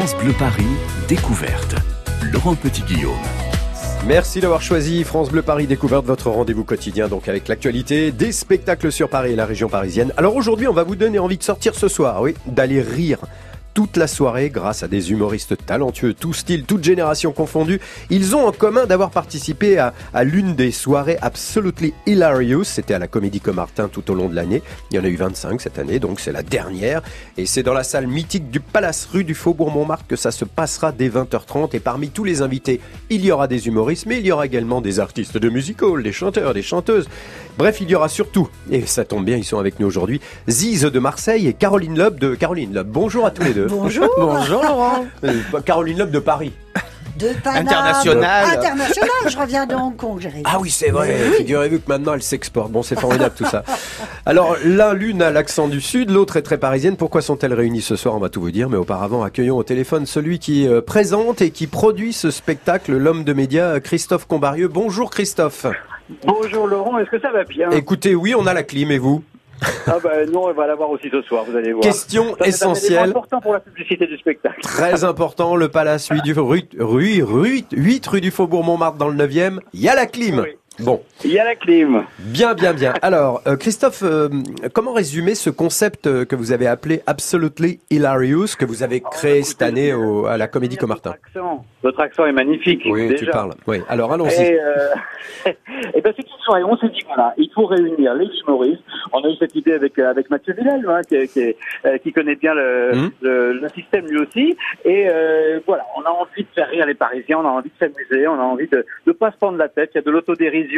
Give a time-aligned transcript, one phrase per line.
[0.00, 0.64] France Bleu Paris,
[1.08, 1.74] découverte.
[2.32, 3.12] Laurent Petit-Guillaume.
[4.06, 8.90] Merci d'avoir choisi France Bleu Paris Découverte, votre rendez-vous quotidien donc avec l'actualité des spectacles
[8.90, 10.14] sur Paris et la région parisienne.
[10.16, 13.18] Alors aujourd'hui, on va vous donner envie de sortir ce soir, oui, d'aller rire
[13.74, 17.80] toute la soirée grâce à des humoristes talentueux, tout style, toute génération confondue.
[18.10, 19.92] Ils ont en commun d'avoir participé à,
[20.22, 22.64] l'une des soirées Absolutely Hilarious.
[22.64, 24.62] C'était à la Comédie Comartin tout au long de l'année.
[24.90, 27.02] Il y en a eu 25 cette année, donc c'est la dernière.
[27.36, 30.44] Et c'est dans la salle mythique du Palace rue du Faubourg Montmartre que ça se
[30.44, 31.74] passera dès 20h30.
[31.74, 34.80] Et parmi tous les invités, il y aura des humoristes, mais il y aura également
[34.80, 37.08] des artistes de music des chanteurs, des chanteuses.
[37.58, 40.82] Bref, il y aura surtout, et ça tombe bien, ils sont avec nous aujourd'hui, Ziz
[40.82, 42.88] de Marseille et Caroline Loeb de Caroline Loeb.
[42.88, 43.59] Bonjour à tous les deux.
[43.68, 44.08] Bonjour.
[44.18, 45.06] Bonjour Laurent.
[45.24, 46.52] Euh, Caroline Loeb de Paris.
[47.18, 47.66] De Paname.
[47.66, 48.44] International.
[48.58, 51.14] International, je reviens de Hong Kong, Ah oui, c'est vrai.
[51.36, 52.72] Figurez-vous que maintenant elle s'exporte.
[52.72, 53.62] Bon, c'est formidable tout ça.
[54.24, 56.96] Alors, l'un, l'une a l'accent du Sud, l'autre est très parisienne.
[56.96, 58.14] Pourquoi sont-elles réunies ce soir?
[58.14, 58.70] On va tout vous dire.
[58.70, 63.24] Mais auparavant, accueillons au téléphone celui qui euh, présente et qui produit ce spectacle, l'homme
[63.24, 64.68] de médias, Christophe Combarieux.
[64.68, 65.66] Bonjour Christophe.
[66.26, 67.70] Bonjour Laurent, est-ce que ça va bien?
[67.70, 69.22] Écoutez, oui, on a la clim et vous?
[69.86, 71.82] Ah ben non, on va l'avoir aussi ce soir, vous allez voir.
[71.82, 72.98] Question essentielle.
[73.04, 74.60] C'est important pour la publicité du spectacle.
[74.62, 79.08] Très important, le Palace 8 du rue, rue, rue, 8 rue du Faubourg Montmartre dans
[79.08, 80.44] le 9e, il y a la clim.
[80.82, 81.02] Bon.
[81.24, 82.04] Il y a la clim.
[82.18, 82.94] Bien, bien, bien.
[83.02, 84.28] Alors, euh, Christophe, euh,
[84.72, 89.42] comment résumer ce concept euh, que vous avez appelé Absolutely Hilarious, que vous avez créé
[89.42, 91.14] cette année au, à la Comédie Comartin?
[91.82, 92.82] Votre accent est magnifique.
[92.86, 93.52] Oui, tu parles.
[93.66, 93.78] Oui.
[93.88, 94.40] Alors, allons-y.
[94.40, 94.58] Et,
[95.94, 96.64] et ben, c'est une soirée.
[96.64, 98.82] On s'est dit voilà, il faut réunir les humoristes.
[99.12, 101.54] On a eu cette idée avec avec Mathieu Villel, hein, qui, qui,
[102.02, 103.10] qui, connaît bien le, hmm.
[103.22, 104.56] le, le, système lui aussi.
[104.84, 105.06] Et
[105.66, 108.34] voilà, on a envie de faire rire les Parisiens, on a envie de s'amuser, on
[108.34, 109.90] a envie de ne pas se prendre la tête.
[109.94, 110.69] Il y a de l'autodérision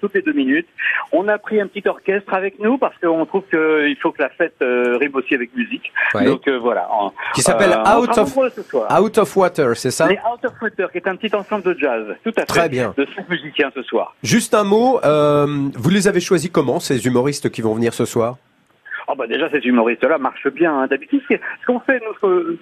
[0.00, 0.68] toutes les deux minutes.
[1.12, 4.28] On a pris un petit orchestre avec nous parce qu'on trouve qu'il faut que la
[4.28, 5.92] fête euh, rime aussi avec musique.
[6.14, 6.88] Donc euh, voilà.
[7.34, 10.06] qui s'appelle euh, Out of Out of Water, c'est ça?
[10.06, 12.06] Out of Water, qui est un petit ensemble de jazz.
[12.24, 12.46] Tout à fait.
[12.46, 12.94] Très bien.
[12.96, 14.14] De cinq musiciens ce soir.
[14.22, 15.00] Juste un mot.
[15.02, 18.36] vous les avez choisis comment ces humoristes qui vont venir ce soir?
[19.10, 20.80] Oh bah déjà ces humoristes-là marchent bien.
[20.80, 20.86] Hein.
[20.86, 22.58] D'habitude, ce qu'on fait, nous,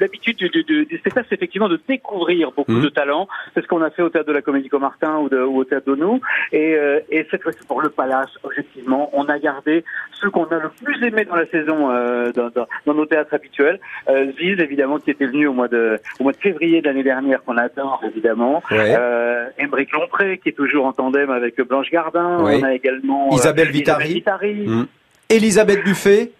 [0.00, 2.82] l'habitude du, du, du, spectacle, c'est effectivement de découvrir beaucoup mmh.
[2.82, 3.28] de talents.
[3.54, 5.64] C'est ce qu'on a fait au théâtre de la Comédie Comartin ou, de, ou au
[5.64, 6.20] théâtre de nous.
[6.52, 10.58] Et, euh, et cette fois-ci pour le Palace, objectivement, on a gardé ceux qu'on a
[10.58, 13.80] le plus aimé dans la saison euh, dans, dans, dans, nos théâtres habituels.
[14.08, 17.02] Euh, Ziz, évidemment, qui était venu au mois de au mois de février de l'année
[17.02, 18.62] dernière, qu'on adore évidemment.
[18.70, 18.94] Ouais.
[18.98, 22.38] Euh, Émeric Lompré, qui est toujours en tandem avec Blanche Gardin.
[22.40, 24.22] On a également euh, Isabelle Vitari.
[24.66, 24.86] Mmh.
[25.30, 26.30] Elisabeth Buffet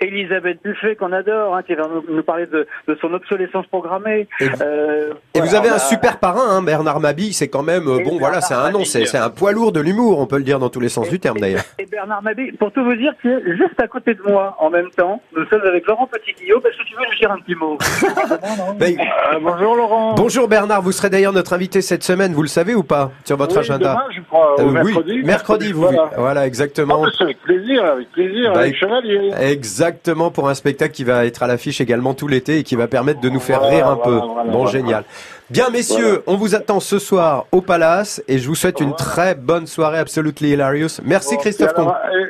[0.00, 4.28] Elisabeth Buffet qu'on adore, hein, qui va nous, parler de, de, son obsolescence programmée.
[4.40, 8.02] Et, euh, et vous avez un super parrain, hein, Bernard Mabille, c'est quand même, euh,
[8.04, 10.58] bon voilà, c'est un nom, c'est un poids lourd de l'humour, on peut le dire
[10.58, 11.64] dans tous les sens du terme d'ailleurs.
[11.78, 14.70] Et Bernard Mabille, pour tout vous dire, qui est juste à côté de moi en
[14.70, 17.54] même temps, nous sommes avec Laurent Petit-Guillaume, est-ce que tu veux lui dire un petit
[17.54, 17.78] mot?
[18.78, 20.14] Ben, euh, Bonjour Laurent.
[20.14, 23.36] Bonjour Bernard, vous serez d'ailleurs notre invité cette semaine, vous le savez ou pas, sur
[23.36, 25.12] votre oui, agenda demain, je crois, euh, mercredi.
[25.12, 27.02] Oui, mercredi, vous, voilà, voilà exactement.
[27.04, 29.30] Ah, avec plaisir, avec plaisir, bah, avec Chevalier.
[29.40, 29.87] Exactement,
[30.32, 33.20] pour un spectacle qui va être à l'affiche également tout l'été et qui va permettre
[33.20, 34.20] de nous faire rire un peu.
[34.50, 35.04] bon, génial.
[35.50, 39.34] Bien, messieurs, on vous attend ce soir au Palace et je vous souhaite une très
[39.34, 41.00] bonne soirée absolutely hilarious.
[41.02, 41.72] Merci Christophe.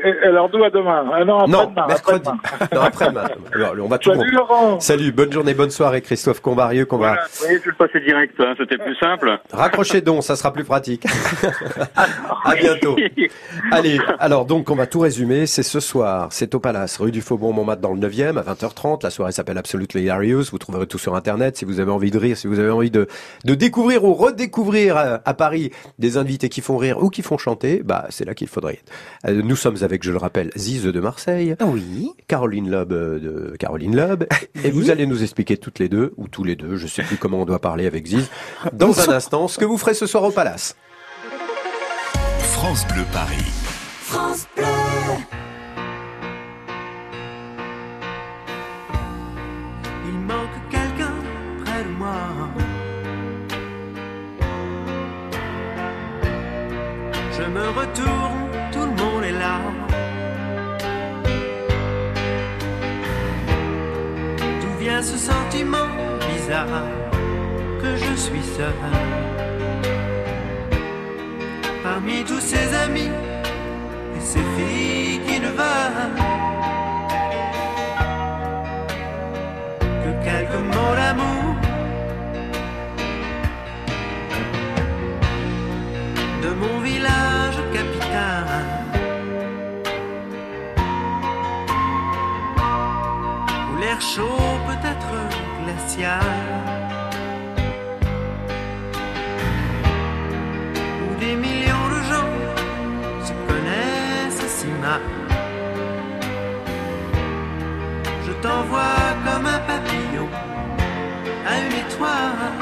[0.04, 1.04] Et, alors d'où à demain?
[1.12, 2.30] Ah Non, après non mercredi.
[2.72, 3.24] non, après-demain.
[3.82, 4.78] on va tout Salut Laurent.
[4.78, 7.14] Salut, bonne journée, bonne soirée Christophe Combarieux qu'on voilà.
[7.14, 7.48] va.
[7.48, 9.36] Oui, tu le passer direct, hein, c'était plus simple.
[9.52, 11.04] Raccrochez donc, ça sera plus pratique.
[11.96, 12.96] à bientôt.
[13.72, 15.46] Allez, alors donc on va tout résumer.
[15.46, 19.02] C'est ce soir, c'est au Palace, rue du Faubourg Montmartre dans le 9e à 20h30.
[19.02, 20.44] La soirée s'appelle Absolutely Hilarious.
[20.52, 22.92] Vous trouverez tout sur Internet si vous avez envie de rire, si vous avez envie
[22.92, 23.07] de
[23.44, 27.82] de découvrir ou redécouvrir à, Paris des invités qui font rire ou qui font chanter,
[27.84, 28.80] bah c'est là qu'il faudrait
[29.26, 31.54] euh, Nous sommes avec, je le rappelle, Zize de Marseille.
[31.60, 32.10] Oui.
[32.26, 34.24] Caroline Loeb euh, de Caroline Loeb.
[34.64, 37.16] Et vous allez nous expliquer toutes les deux, ou tous les deux, je sais plus
[37.16, 38.30] comment on doit parler avec Zize,
[38.72, 40.76] dans un instant, ce que vous ferez ce soir au Palace.
[42.40, 43.44] France Bleu Paris.
[44.02, 44.46] France
[65.00, 65.86] Ce sentiment
[66.28, 66.82] bizarre
[67.80, 68.74] que je suis seul
[71.84, 73.12] Parmi tous ces amis
[74.16, 76.16] et ces filles qui ne veulent
[79.80, 81.54] que quelques mots d'amour.
[86.42, 87.28] De mon village
[94.00, 94.47] chaud, peut-être
[96.00, 96.04] Où
[101.18, 102.34] des millions de gens
[103.24, 105.00] se connaissent si mal.
[108.24, 110.28] Je t'envoie comme un papillon
[111.48, 112.52] à une étoile.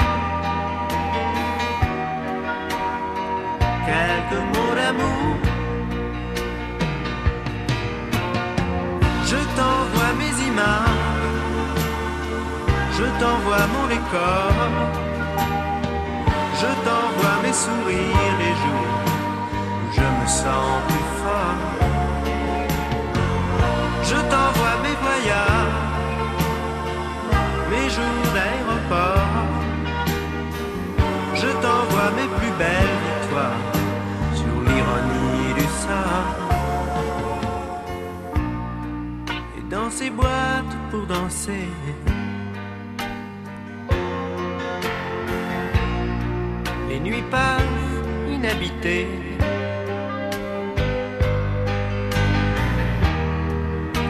[3.84, 5.36] Quelques mots d'amour.
[9.26, 10.85] Je t'envoie mes images.
[12.98, 14.52] Je t'envoie mon décor.
[16.60, 19.00] Je t'envoie mes sourires les jours
[19.82, 21.60] où je me sens plus fort.
[24.02, 25.82] Je t'envoie mes voyages,
[27.70, 29.34] mes jours d'aéroport.
[31.34, 33.66] Je t'envoie mes plus belles victoires
[34.40, 36.28] sur l'ironie du sort.
[39.58, 41.68] Et dans ces boîtes pour danser.
[47.06, 47.62] Les nuits passent
[48.28, 49.06] inhabitées.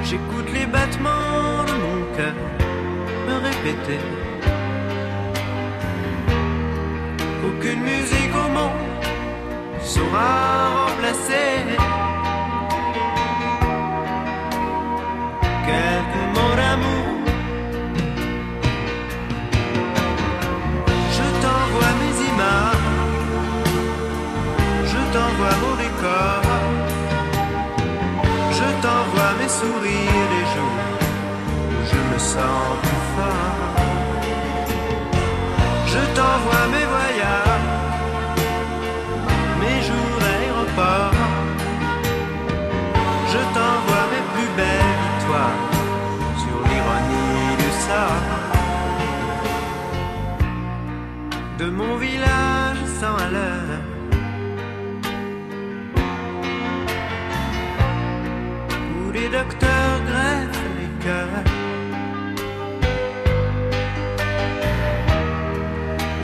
[0.02, 2.34] J'écoute les battements de mon cœur
[3.26, 4.00] me répéter
[7.38, 9.04] qu'aucune musique au monde
[9.82, 11.95] saura remplacer
[29.58, 30.85] sourires les jours
[31.75, 33.76] où je me sens plus fort.
[35.93, 37.69] Je t'envoie mes voyages,
[39.62, 41.20] mes jours d'aéroport.
[43.32, 45.62] Je t'envoie mes plus belles victoires
[46.43, 48.26] sur l'ironie du sort.
[51.61, 53.65] De mon village sans à.
[59.16, 61.42] Où les docteurs greffent les cœurs.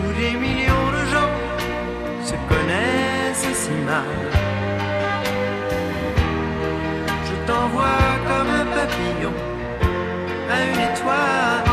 [0.04, 1.32] Où des millions de gens
[2.24, 4.04] se connaissent si mal.
[7.26, 9.32] Je t'envoie comme un papillon
[10.50, 11.71] à une étoile.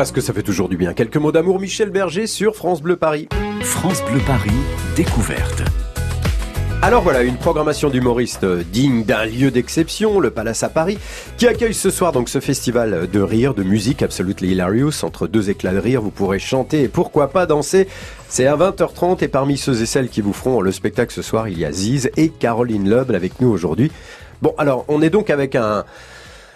[0.00, 0.94] Parce que ça fait toujours du bien.
[0.94, 3.28] Quelques mots d'amour, Michel Berger sur France Bleu Paris.
[3.60, 4.48] France Bleu Paris,
[4.96, 5.62] découverte.
[6.80, 10.96] Alors voilà, une programmation d'humoristes digne d'un lieu d'exception, le Palace à Paris,
[11.36, 15.04] qui accueille ce soir donc ce festival de rire, de musique absolutely hilarious.
[15.04, 17.86] Entre deux éclats de rire, vous pourrez chanter et pourquoi pas danser.
[18.30, 21.46] C'est à 20h30 et parmi ceux et celles qui vous feront le spectacle ce soir,
[21.46, 23.92] il y a Ziz et Caroline Loeb avec nous aujourd'hui.
[24.40, 25.84] Bon, alors on est donc avec un...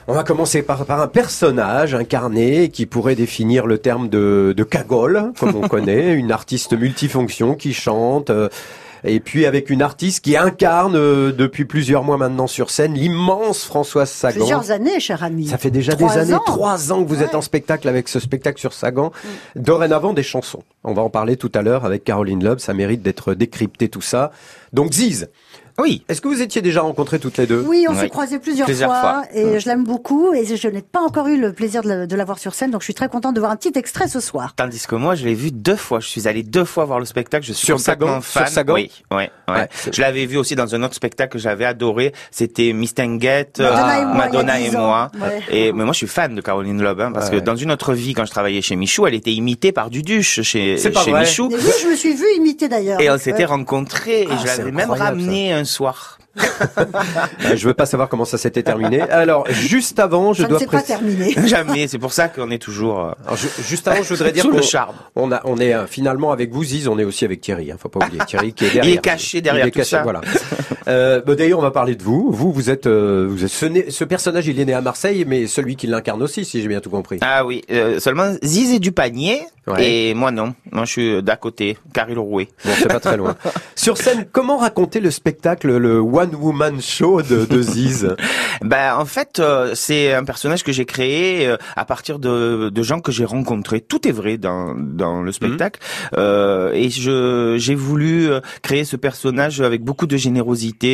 [0.07, 4.63] On va commencer par, par un personnage incarné qui pourrait définir le terme de, de
[4.65, 8.51] cagole, comme on connaît, une artiste multifonction qui chante, euh,
[9.03, 13.65] et puis avec une artiste qui incarne euh, depuis plusieurs mois maintenant sur scène l'immense
[13.65, 14.41] Françoise Sagan.
[14.41, 15.47] Plusieurs années, cher ami.
[15.47, 16.43] Ça fait déjà Trois des années, ans.
[16.45, 19.11] trois ans que vous êtes en spectacle avec ce spectacle sur Sagan.
[19.57, 20.63] Dorénavant, des chansons.
[20.85, 22.59] On va en parler tout à l'heure avec Caroline Loeb.
[22.59, 24.33] Ça mérite d'être décrypté tout ça.
[24.75, 25.29] Donc Ziz,
[25.79, 26.03] Oui.
[26.09, 28.09] est-ce que vous étiez déjà rencontrés toutes les deux Oui, on s'est Ouais.
[28.09, 29.23] croisés plusieurs, Plusieurs fois, fois.
[29.35, 32.39] et je l'aime beaucoup et je n'ai pas encore eu le plaisir de la, voir
[32.39, 34.55] sur scène, donc je suis très contente de voir un petit extrait ce soir.
[34.57, 36.01] Tandis que moi, je l'ai vu deux fois.
[36.01, 37.45] Je suis allé deux fois voir le spectacle.
[37.47, 38.47] Je suis Sur Sagan fan.
[38.47, 39.55] Sur Sagan Oui, ouais, ouais.
[39.55, 39.69] Ouais.
[39.93, 42.13] Je l'avais vu aussi dans un autre spectacle que j'avais adoré.
[42.31, 44.81] C'était Miss Tanguette, Madonna euh, et moi, Madonna et 10 ans.
[44.87, 45.11] moi.
[45.51, 47.71] Et mais moi, je suis fan de Caroline Loeb, hein, parce Ouais, que dans une
[47.73, 51.03] autre vie, quand je travaillais chez Michou, elle était imitée par Duduche chez, C'est pas
[51.03, 51.21] chez vrai.
[51.23, 51.49] Michou.
[51.51, 53.01] Et oui, je me suis vue imiter d'ailleurs.
[53.01, 53.45] Et on s'était Ouais.
[53.47, 56.19] rencontrés et Ah, je l'avais même ramené un soir.
[56.37, 59.01] Euh, Je veux pas savoir comment ça s'était terminé.
[59.03, 61.35] Alors, juste avant, je Ça ne dois s'est pas préciser- terminé.
[61.47, 61.87] Jamais.
[61.89, 64.51] C'est pour ça qu'on est toujours euh, Alors, je- juste avant, je voudrais dire sous
[64.51, 64.97] le charme.
[65.15, 67.71] on a, on est euh, finalement avec vous, Ziz, on est aussi avec Thierry.
[67.71, 68.85] Hein, faut pas oublier Thierry qui est derrière.
[68.93, 70.03] Il est caché derrière Il est tout caché, ça.
[70.03, 70.21] Voilà.
[70.89, 72.31] Euh, bah, D'ailleurs, on va parler de vous.
[72.31, 74.47] Vous, vous êtes, euh, vous êtes ce, né- ce personnage.
[74.47, 77.19] Il est né à Marseille, mais celui qui l'incarne aussi, si j'ai bien tout compris.
[77.23, 80.11] Ah oui, euh, seulement Ziz est du panier Ouais.
[80.11, 80.53] et moi non.
[80.73, 82.49] Moi je suis d'à côté, Caril Rouet.
[82.67, 83.35] Bon, c'est pas très loin.
[83.75, 88.15] Sur scène, comment raconter le spectacle, le One Woman Show de, de Ziz?
[88.63, 92.83] Ben en fait, euh, c'est un personnage que j'ai créé euh, à partir de, de
[92.83, 93.81] gens que j'ai rencontrés.
[93.81, 95.81] Tout est vrai dans dans le spectacle.
[96.17, 98.29] Euh, et je j'ai voulu
[98.63, 100.17] créer ce personnage avec beaucoup de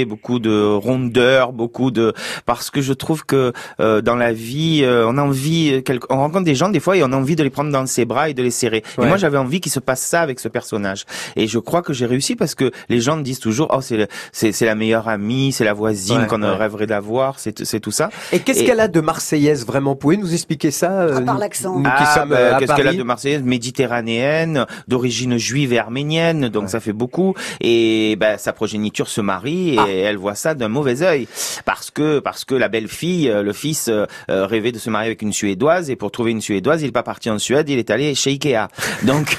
[0.04, 2.12] beaucoup de rondeur, beaucoup de
[2.46, 6.16] parce que je trouve que euh, dans la vie, euh, on a envie, quel- on
[6.16, 8.28] rencontre des gens des fois et on a envie de les prendre dans ses bras
[8.28, 8.82] et de les serrer.
[8.98, 9.04] Ouais.
[9.04, 11.04] Et moi, j'avais envie qu'il se passe ça avec ce personnage.
[11.36, 14.66] Et je crois que j'ai réussi parce que les gens disent toujours, oh c'est c'est
[14.66, 16.50] la meilleure amie, c'est la voisine Ouais, qu'on ouais.
[16.56, 18.10] rêverait d'avoir, c'est c'est tout ça.
[18.32, 19.96] Et qu'est-ce Et- qu'elle a de marseillaise vraiment?
[19.96, 21.82] Pouvez nous expliquer ça euh, À part nous- l'accent.
[21.84, 23.42] Ah, bah, euh, qu'est-ce qu'elle a de Marseillaise?
[23.42, 27.34] Méditerranéenne, d'origine juive et arménienne, donc ça fait beaucoup.
[27.60, 29.86] Et ben sa progéniture se marie et Ah.
[30.10, 31.28] elle voit ça d'un mauvais œil
[31.64, 34.90] parce que parce que la belle fille, euh, le fils euh, euh, rêvait de se
[34.90, 37.68] marier avec une suédoise et pour trouver une suédoise, il est pas parti en Suède,
[37.68, 38.68] il est allé chez Ikea.
[39.04, 39.36] Donc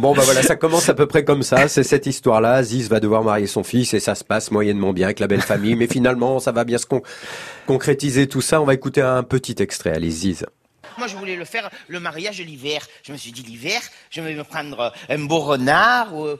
[0.00, 1.68] Bon bah voilà, ça commence à peu près comme ça.
[1.68, 2.62] C'est cette histoire-là.
[2.62, 5.42] Ziz va devoir marier son fils et ça se passe moyennement bien avec la belle
[5.42, 5.76] famille.
[5.76, 7.02] Mais finalement, ça va bien se con-
[7.66, 8.60] concrétiser tout ça.
[8.60, 9.90] On va écouter un petit extrait.
[9.92, 10.44] Allez Ziz.
[10.98, 12.86] Moi, je voulais le faire le mariage l'hiver.
[13.02, 16.08] Je me suis dit l'hiver, je vais me prendre euh, un beau renard.
[16.14, 16.38] Euh,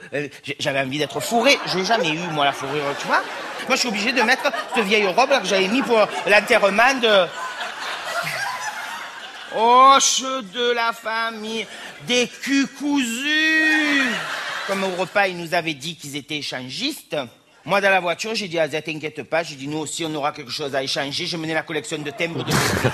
[0.58, 1.58] j'avais envie d'être fourré.
[1.66, 3.22] Je n'ai jamais eu moi la fourrure, tu vois.
[3.66, 7.26] Moi, je suis obligé de mettre cette vieille robe que j'avais mis pour l'enterrement de.
[9.56, 11.66] Hoche de la famille,
[12.06, 14.02] des culs cousus.
[14.66, 17.16] Comme au repas, ils nous avaient dit qu'ils étaient échangistes.
[17.66, 20.14] Moi, dans la voiture, j'ai dit à Z, t'inquiète pas, j'ai dit, nous aussi, on
[20.14, 21.26] aura quelque chose à échanger.
[21.26, 22.52] Je menais la collection de timbres de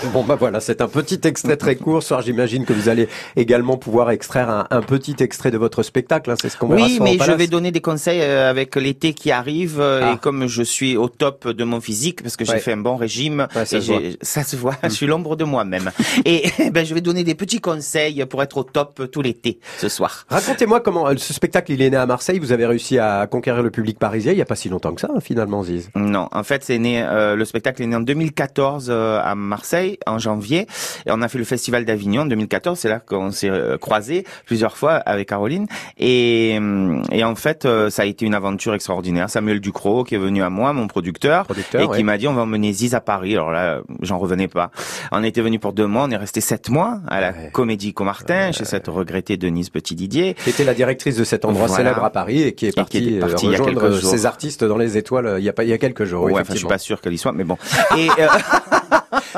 [0.14, 2.02] Bon bah voilà, c'est un petit extrait très court.
[2.02, 6.30] Soir, j'imagine que vous allez également pouvoir extraire un, un petit extrait de votre spectacle.
[6.30, 6.36] hein.
[6.40, 9.30] C'est ce qu'on verra Oui, mais je vais donner des conseils euh, avec l'été qui
[9.30, 10.12] arrive euh, Ah.
[10.14, 12.58] et comme je suis au top de mon physique parce que j'ai Ouais.
[12.58, 14.00] fait un bon régime, Ouais, ça et se voit.
[14.00, 15.90] j'ai- ça se voit, je suis l'ombre de moi-même.
[16.24, 19.90] et ben je vais donner des petits conseils pour être au top tout l'été ce
[19.90, 20.24] soir.
[20.30, 22.38] Racontez-moi comment euh, ce spectacle il est né à Marseille.
[22.38, 25.00] Vous avez réussi à conquérir le public parisien il y a pas si longtemps que
[25.00, 25.90] ça, finalement, Ziz.
[25.96, 27.02] Non, en fait, c'est né.
[27.02, 30.66] euh, le spectacle est né en 2014 euh, à Marseille en janvier,
[31.06, 32.78] et on a fait le festival d'Avignon en 2014.
[32.78, 35.66] C'est là qu'on s'est euh, croisés plusieurs fois avec Caroline,
[35.98, 39.28] et, hum, et en fait, euh, ça a été une aventure extraordinaire.
[39.30, 41.96] Samuel Ducrot qui est venu à moi, mon producteur, Producteur, et ouais.
[41.98, 43.34] qui m'a dit on va emmener Ziz à Paris.
[43.34, 44.70] Alors là, j'en revenais pas.
[45.10, 47.48] On était venu pour deux mois, on est resté sept mois à la Ouais.
[47.50, 50.34] Comédie Comartin chez cette regrettée Denise Petit Didier.
[50.44, 51.82] Qui était la directrice de cet endroit Voilà.
[51.84, 53.58] célèbre à Paris et qui est Et qui partie, est partie euh, il y a
[53.58, 54.10] rejoindre quelques jours.
[54.10, 56.24] ses artistes dans les étoiles euh, il y a pas il y a quelques jours.
[56.24, 57.56] Ouais, enfin, je suis pas sûr qu'elle y soit, mais bon.
[57.96, 58.26] Et euh,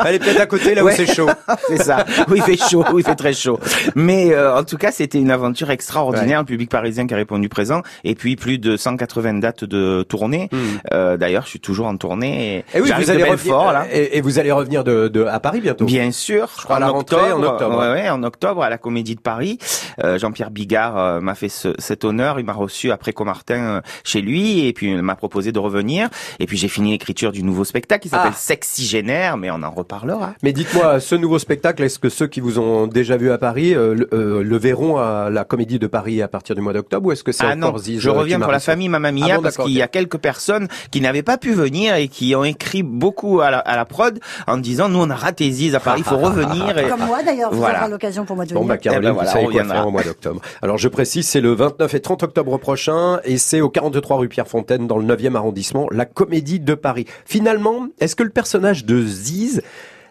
[0.05, 0.93] Elle est peut-être à côté là Ouais.
[0.93, 1.29] où c'est chaud.
[1.69, 2.05] c'est ça.
[2.29, 3.59] Oui, il fait chaud, oui, il fait très chaud.
[3.95, 6.41] Mais euh, en tout cas, c'était une aventure extraordinaire.
[6.41, 7.83] Le public parisien qui a répondu présent.
[8.03, 10.49] Et puis plus de 180 dates de tournée.
[10.93, 12.65] Euh, D'ailleurs, je suis toujours en tournée.
[12.75, 13.87] Et, Et oui, j'arrive vous allez revenir Belfort, là.
[13.93, 15.85] et, et vous allez revenir de, de à Paris bientôt.
[15.85, 17.79] Bien sûr, je crois à la rentrée, en octobre.
[17.79, 19.59] Ouais, ouais, en octobre à la Comédie de Paris.
[20.03, 22.41] Euh, Jean-Pierre Bigard m'a fait ce- cet honneur.
[22.41, 26.09] Il m'a reçu après Comartin chez lui et puis m'a proposé de revenir.
[26.41, 28.37] Et puis j'ai fini l'écriture du nouveau spectacle qui s'appelle Ah.
[28.37, 30.35] Sexygénaire, mais on en reparlera.
[30.43, 33.75] Mais dites-moi, ce nouveau spectacle, est-ce que ceux qui vous ont déjà vu à Paris
[33.75, 37.07] euh, le, euh, le verront à la Comédie de Paris à partir du mois d'octobre
[37.07, 39.13] ou est-ce que c'est Ah encore non, Ziz, je euh, reviens pour la famille Mamma
[39.13, 42.09] Mia Ah bon, parce qu'il y a quelques personnes qui n'avaient pas pu venir et
[42.09, 45.51] qui ont écrit beaucoup à la, à la prod en disant nous on a raté
[45.51, 46.77] Ziz à Paris, il faut revenir.
[46.79, 46.89] Et...
[46.89, 47.83] Comme moi d'ailleurs, vous Voilà.
[47.83, 48.69] aurez l'occasion pour moi de Bon venir.
[48.75, 50.41] bah Caroline, Eh ben voilà, vous savez quoi faire au mois d'octobre.
[50.63, 54.29] Alors je précise, c'est le 29 et 30 octobre prochain et c'est au 43 rue
[54.29, 57.07] Pierre Fontaine dans le 9e arrondissement, la Comédie de Paris.
[57.25, 59.63] Finalement, est-ce que le personnage de Ziz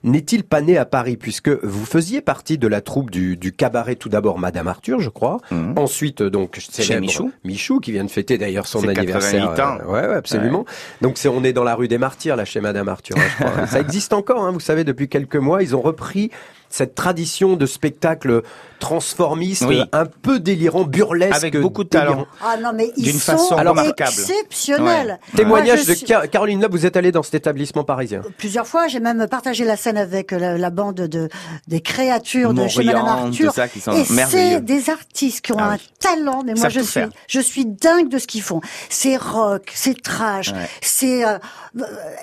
[0.04, 3.96] n'est-il pas né à Paris puisque vous faisiez partie de la troupe du, du cabaret
[3.96, 5.38] tout d'abord Madame Arthur, je crois.
[5.50, 5.76] Mhm.
[5.78, 7.32] Ensuite euh, donc célèbre Michou.
[7.46, 9.56] Michou qui vient de fêter d'ailleurs son anniversaire.
[9.56, 9.78] 88 ans.
[9.82, 10.66] euh, ouais, ouais, absolument.
[11.02, 13.46] Donc c'est on est dans la rue des Martyrs là chez Madame Arthur, hein, je
[13.46, 13.68] crois.
[13.74, 16.32] Ça existe encore, hein, vous savez, depuis quelques mois, ils ont repris
[16.76, 18.42] cette tradition de spectacle
[18.80, 19.84] transformiste, Oui.
[19.92, 22.26] un peu délirant, burlesque, Avec beaucoup de talent.
[22.44, 24.10] Ah non, mais ils D'une sont façon remarquable.
[24.10, 25.20] exceptionnels.
[25.36, 28.22] Témoignage Moi, je de suis- Caroline là, vous êtes allée dans cet établissement parisien.
[28.40, 31.30] Plusieurs fois, j'ai même partagé la scène avec la, la bande de
[31.68, 33.54] des créatures de chez Madame Arthur.
[33.54, 36.80] ça, qui sont Et c'est des artistes qui ont Ah un talent, mais moi je
[36.80, 37.10] suis, faire.
[37.28, 38.62] je suis dingue de ce qu'ils font.
[38.90, 40.68] C'est rock, c'est trash, Ouais.
[40.82, 41.38] c'est euh, euh,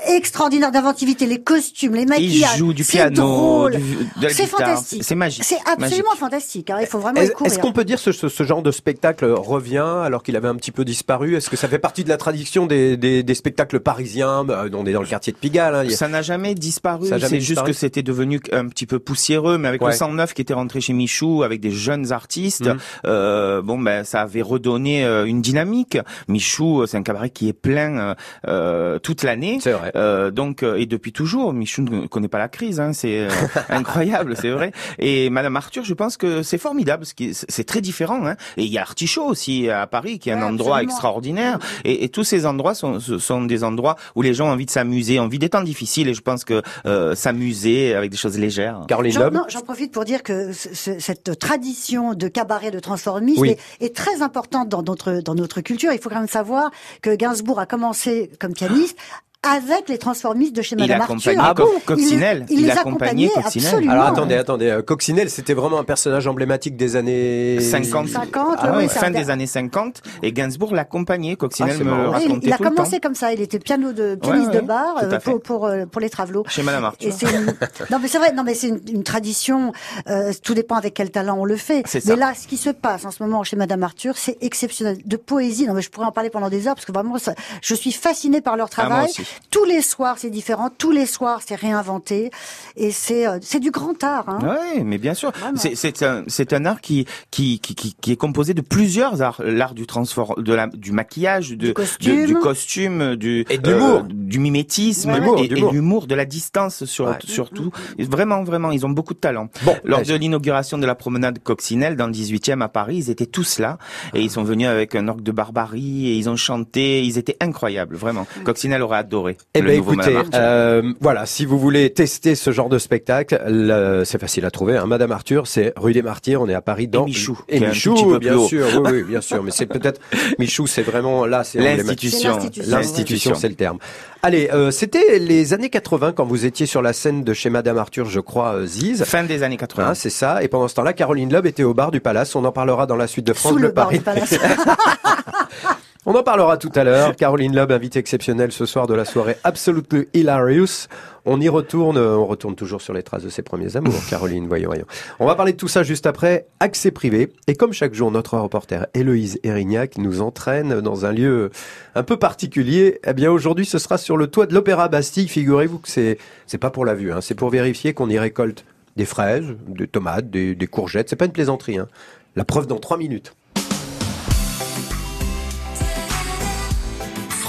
[0.07, 2.57] extraordinaire d'inventivité, les costumes, les Ils maquillages.
[2.59, 3.73] jouent du c'est piano, drôle.
[3.77, 5.03] du- de la C'est fantastique.
[5.05, 5.45] C'est magique.
[5.45, 6.19] C'est absolument Magique.
[6.21, 6.71] fantastique.
[6.71, 6.79] hein.
[6.81, 7.53] Il faut vraiment Est-ce courir.
[7.53, 10.55] est-ce qu'on peut dire que ce, ce genre de spectacle revient alors qu'il avait un
[10.57, 11.37] petit peu disparu?
[11.37, 14.45] Est-ce que ça fait partie de la tradition des, des, des spectacles parisiens?
[14.45, 15.75] Bah, On est dans le quartier de Pigalle.
[15.75, 17.09] hein, il Ça n'a jamais disparu.
[17.09, 19.91] Ça a jamais C'est juste que c'était devenu un petit peu poussiéreux, mais avec Ouais.
[19.91, 22.79] le 109 qui était rentré chez Michou, avec des jeunes artistes, Mhm.
[23.07, 25.99] euh, bon ben ça avait redonné euh, une dynamique.
[26.29, 28.15] Michou, euh, c'est un cabaret qui est plein euh,
[28.47, 29.40] euh, toute l'année.
[29.61, 29.93] C'est vrai.
[29.97, 33.29] Euh, donc euh, et depuis toujours, Michou ne connaît pas la crise, hein, c'est euh,
[33.69, 34.37] incroyable.
[34.37, 34.73] c'est vrai.
[34.99, 38.27] Et Madame Arthur, je pense que c'est formidable, c'est très différent.
[38.27, 38.37] Hein.
[38.57, 40.93] Et il y a Artichaut aussi à Paris, qui est un endroit absolument.
[40.93, 41.59] extraordinaire.
[41.85, 44.71] Et, et tous ces endroits sont, sont des endroits où les gens ont envie de
[44.71, 46.09] s'amuser, ont envie des temps difficiles.
[46.09, 48.81] Et je pense que euh, s'amuser avec des choses légères.
[48.89, 53.41] Caroline non, j'en profite pour dire que ce- ce- cette tradition de cabaret de transformisme
[53.43, 53.51] Oui.
[53.81, 55.93] est, est très importante dans notre dans notre culture.
[55.93, 56.71] Il faut quand même savoir
[57.03, 58.97] que Gainsbourg a commencé comme pianiste
[59.43, 61.65] avec les transformistes de chez Il Madame accompagnait Arthur.
[61.65, 62.45] Co- Coccinelle.
[62.51, 63.67] Il, Il les accompagnait accompagnait Coccinelle.
[63.71, 63.93] absolument.
[63.93, 64.67] Alors attendez, attendez.
[64.69, 68.09] euh, Coccinelle, c'était vraiment un personnage emblématique des années 50.
[68.09, 70.03] 50, Ah oui, fin des années 50.
[70.23, 71.33] Et Gainsbourg l'accompagnait.
[71.33, 72.75] Ah, Coccinelle c'est me Oui, il, racontait il a tout le temps.
[72.77, 73.33] commencé comme ça.
[73.33, 76.11] Il était piano de pianiste Ouais, ouais, de bar euh, pour pour, euh, pour les
[76.11, 76.45] travelots.
[76.49, 77.09] Chez Madame Arthur.
[77.09, 77.47] Et c'est une-
[77.91, 79.73] non mais c'est vrai, non mais c'est une, une tradition.
[80.09, 81.83] euh, tout dépend avec quel talent on le fait.
[81.87, 84.99] C'est Mais là, ce qui se passe en ce moment chez Madame Arthur, c'est exceptionnel.
[85.07, 87.35] De poésie, non mais je pourrais en parler pendant des heures parce que vraiment, ça-
[87.63, 89.11] je suis fascinée par leur Ah, moi travail.
[89.11, 89.23] aussi.
[89.51, 90.69] Tous les soirs, c'est différent.
[90.77, 92.31] Tous les soirs, c'est réinventé.
[92.77, 94.29] Et c'est euh, c'est du grand art.
[94.29, 94.39] Hein.
[94.77, 95.33] Oui, mais bien sûr.
[95.57, 99.41] C'est c'est un c'est un art qui qui, qui qui est composé de plusieurs arts,
[99.45, 102.27] l'art du transform de la du maquillage, de, Du de- costume.
[102.27, 103.99] du costume, du Et de l'humour.
[103.99, 107.19] euh, du mimétisme Ouais, et, l'humour, de la distance sur Ouais.
[107.25, 107.71] surtout.
[107.99, 109.49] Vraiment vraiment, ils ont beaucoup de talent.
[109.63, 113.11] Bon, Lors là, de l'inauguration de la promenade Coccinelle dans le 18e à Paris, ils
[113.11, 113.79] étaient tous là
[114.15, 117.37] et ils sont venus avec un orgue de barbarie et ils ont chanté, ils étaient
[117.41, 118.27] incroyables, vraiment.
[118.45, 122.69] Coccinelle aurait adoré Eh ben nouveau écoutez, euh, voilà, si vous voulez tester ce genre
[122.69, 124.77] de spectacle, le- c'est facile à trouver.
[124.77, 124.87] Hein.
[124.87, 127.95] Madame Arthur, c'est rue des Martyrs, on est à Paris dans Michou, Et Michou, tout
[127.97, 129.43] petit peu bien plus sûr, oui, oui, bien sûr.
[129.43, 130.01] Mais c'est peut-être
[130.39, 132.31] Michou, c'est vraiment là, c'est L'institution.
[132.37, 133.79] l'institution, L'institution, c'est le terme.
[134.23, 137.79] Allez, euh, c'était les années 80 quand vous étiez sur la scène de chez Madame
[137.79, 139.03] Arthur, je crois, euh, Ziz.
[139.05, 139.89] Fin des années 80.
[139.89, 140.43] Hein, c'est ça.
[140.43, 142.37] Et pendant ce temps-là, Caroline Loeb était au bar du Palace.
[142.37, 143.99] On en parlera dans la suite de France Sous le bar Paris.
[143.99, 144.35] du palace.
[146.13, 147.15] On en parlera tout à l'heure.
[147.15, 150.89] Caroline Loeb, invitée exceptionnelle ce soir de la soirée Absolutely Hilarious.
[151.25, 154.67] On y retourne, on retourne toujours sur les traces de ses premiers amours, Caroline, voyons,
[154.67, 154.87] voyons.
[155.21, 157.33] On va parler de tout ça juste après, accès privé.
[157.47, 161.53] Et comme chaque jour, notre reporter Héloïse Erignac nous entraîne dans un lieu
[161.95, 162.99] un peu particulier.
[163.07, 165.29] Eh bien, aujourd'hui, ce sera sur le toit de l'Opéra Bastille.
[165.29, 167.21] Figurez-vous que c'est, c'est pas pour la vue, hein.
[167.21, 168.65] c'est pour vérifier qu'on y récolte
[168.97, 171.09] des fraises, des tomates, des, des courgettes.
[171.09, 171.87] C'est pas une plaisanterie, hein.
[172.35, 173.35] La preuve dans trois minutes.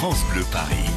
[0.02, 0.91] France Bleu Paris.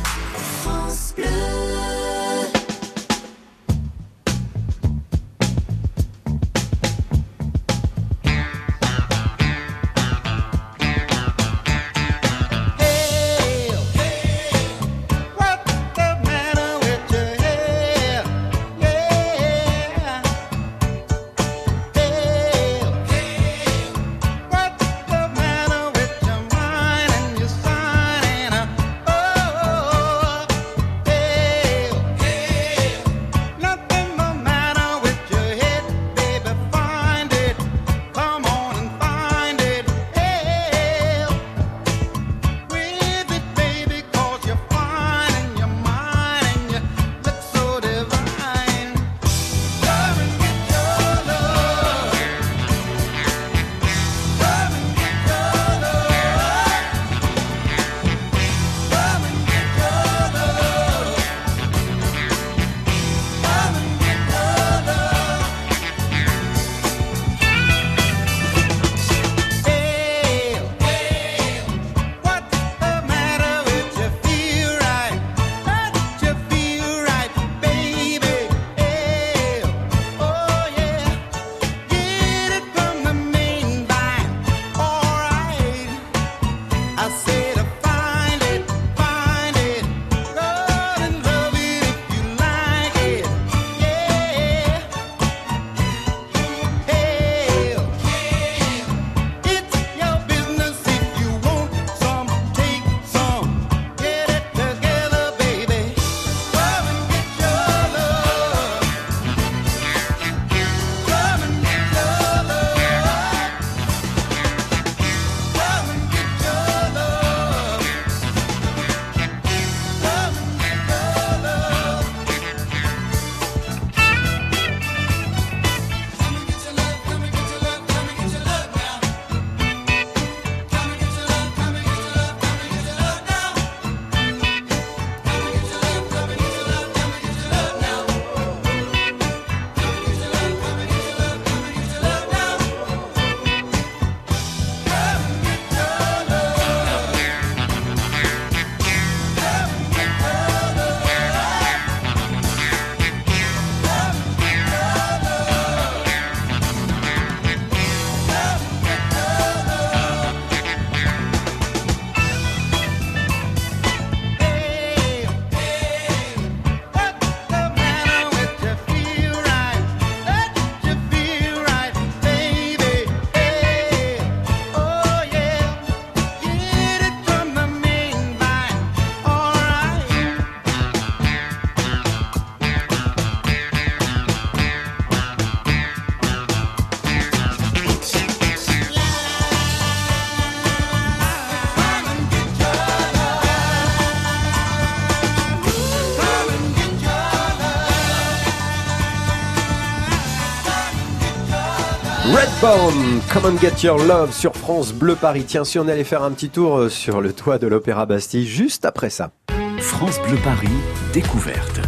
[203.35, 205.42] Come and Get Your Love sur France Bleu Paris.
[205.44, 208.47] Tiens, si on allait faire un petit tour euh, sur le toit de l'Opéra Bastille
[208.47, 209.33] juste après ça.
[209.79, 210.68] France Bleu Paris,
[211.12, 211.81] découverte.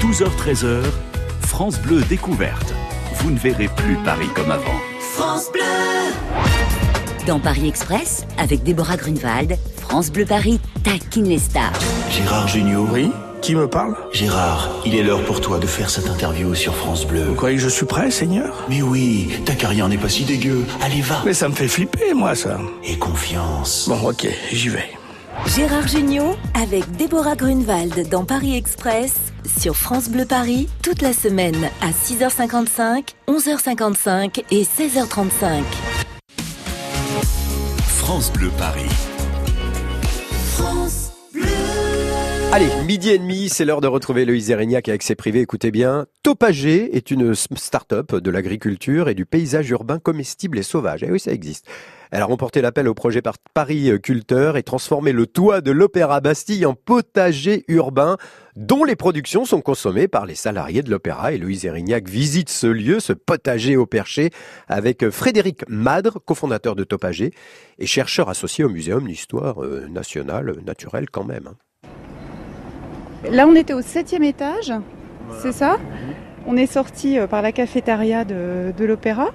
[0.00, 0.82] 12h-13h,
[1.40, 2.74] France Bleu découverte.
[3.14, 4.78] Vous ne verrez plus Paris comme avant.
[5.00, 5.62] France Bleu
[7.26, 11.72] Dans Paris Express, avec Déborah Grunewald, France Bleu Paris taquine les stars.
[12.10, 12.86] Gérard Junior.
[12.92, 13.10] Oui
[13.44, 17.06] Qui me parle Gérard, il est l'heure pour toi de faire cette interview sur France
[17.06, 17.24] Bleu.
[17.24, 20.64] Vous croyez que je suis prêt, Seigneur Mais oui, ta carrière n'est pas si dégueu.
[20.80, 21.20] Allez, va.
[21.26, 22.58] Mais ça me fait flipper, moi, ça.
[22.82, 23.84] Et confiance.
[23.86, 24.88] Bon, ok, j'y vais.
[25.54, 29.12] Gérard Junior avec Déborah Grunewald dans Paris Express
[29.60, 35.64] sur France Bleu Paris toute la semaine à 6h55, 11h55 et 16h35.
[37.88, 38.88] France Bleu Paris.
[40.56, 41.03] France Bleu.
[42.54, 45.40] Allez, midi et demi, c'est l'heure de retrouver Loïs Erignac avec ses privés.
[45.40, 51.02] Écoutez bien, Topager est une start-up de l'agriculture et du paysage urbain comestible et sauvage.
[51.02, 51.66] Et oui, ça existe.
[52.12, 56.20] Elle a remporté l'appel au projet par Paris Culteur et transformé le toit de l'Opéra
[56.20, 58.18] Bastille en potager urbain
[58.54, 61.32] dont les productions sont consommées par les salariés de l'Opéra.
[61.32, 64.30] Et Louise Erignac visite ce lieu, ce potager au perché,
[64.68, 67.32] avec Frédéric Madre, cofondateur de Topager
[67.80, 71.50] et chercheur associé au Muséum d'histoire euh, nationale, naturelle quand même.
[73.30, 74.72] Là, on était au septième étage,
[75.40, 75.78] c'est ça
[76.46, 79.30] On est sorti euh, par la cafétéria de, de l'opéra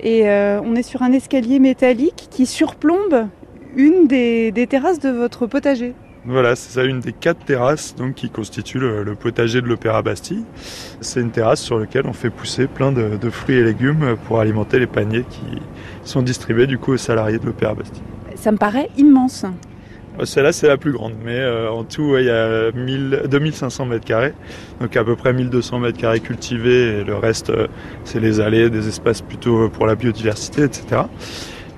[0.00, 3.26] et euh, on est sur un escalier métallique qui surplombe
[3.76, 5.94] une des, des terrasses de votre potager.
[6.24, 10.02] Voilà, c'est ça, une des quatre terrasses donc, qui constituent le, le potager de l'Opéra
[10.02, 10.44] Bastille.
[11.00, 14.38] C'est une terrasse sur laquelle on fait pousser plein de, de fruits et légumes pour
[14.40, 15.60] alimenter les paniers qui
[16.04, 18.02] sont distribués du coup aux salariés de l'Opéra Bastille.
[18.36, 19.44] Ça me paraît immense.
[20.18, 23.86] Euh, Celle-là, c'est la plus grande, mais euh, en tout, il y a 1000 2500
[23.86, 24.34] mètres carrés,
[24.80, 27.66] donc à peu près 1200 mètres carrés cultivés, et le reste, euh,
[28.04, 31.02] c'est les allées, des espaces plutôt pour la biodiversité, etc.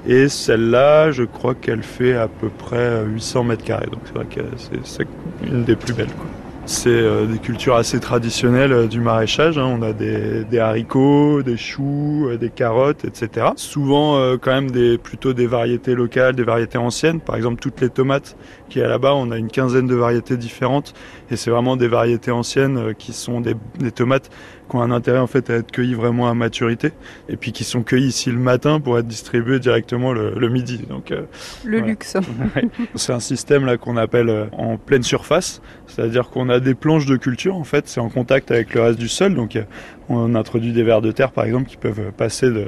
[0.07, 4.27] Et celle-là, je crois qu'elle fait à peu près 800 mètres carrés, donc c'est vrai
[4.27, 4.41] que
[4.85, 5.07] c'est
[5.47, 6.13] une des plus belles.
[6.13, 6.27] quoi.
[6.73, 9.59] C'est euh, des cultures assez traditionnelles euh, du maraîchage.
[9.59, 9.67] hein.
[9.77, 13.49] On a des, haricots, des choux, euh, des carottes, etc.
[13.57, 17.19] Souvent, euh, quand même, des, plutôt des variétés locales, des variétés anciennes.
[17.19, 18.37] Par exemple, toutes les tomates
[18.69, 20.95] qui est là-bas, on a une quinzaine de variétés différentes.
[21.33, 24.31] Et c'est vraiment des variétés anciennes qui sont des, des tomates
[24.71, 26.93] qui ont un intérêt en fait à être cueillies vraiment à maturité.
[27.29, 30.79] Et puis qui sont cueillies ici le matin pour être distribuées directement le, le midi.
[30.89, 31.23] Donc, euh,
[31.65, 31.87] Le Voilà.
[31.93, 32.17] luxe.
[32.57, 32.65] Ouais.
[32.95, 37.07] C'est un système là qu'on appelle euh, en pleine surface, c'est-à-dire qu'on a des planches
[37.07, 39.63] de culture en fait, c'est en contact avec le reste du sol, donc euh,
[40.09, 42.67] on introduit des vers de terre par exemple qui peuvent passer de,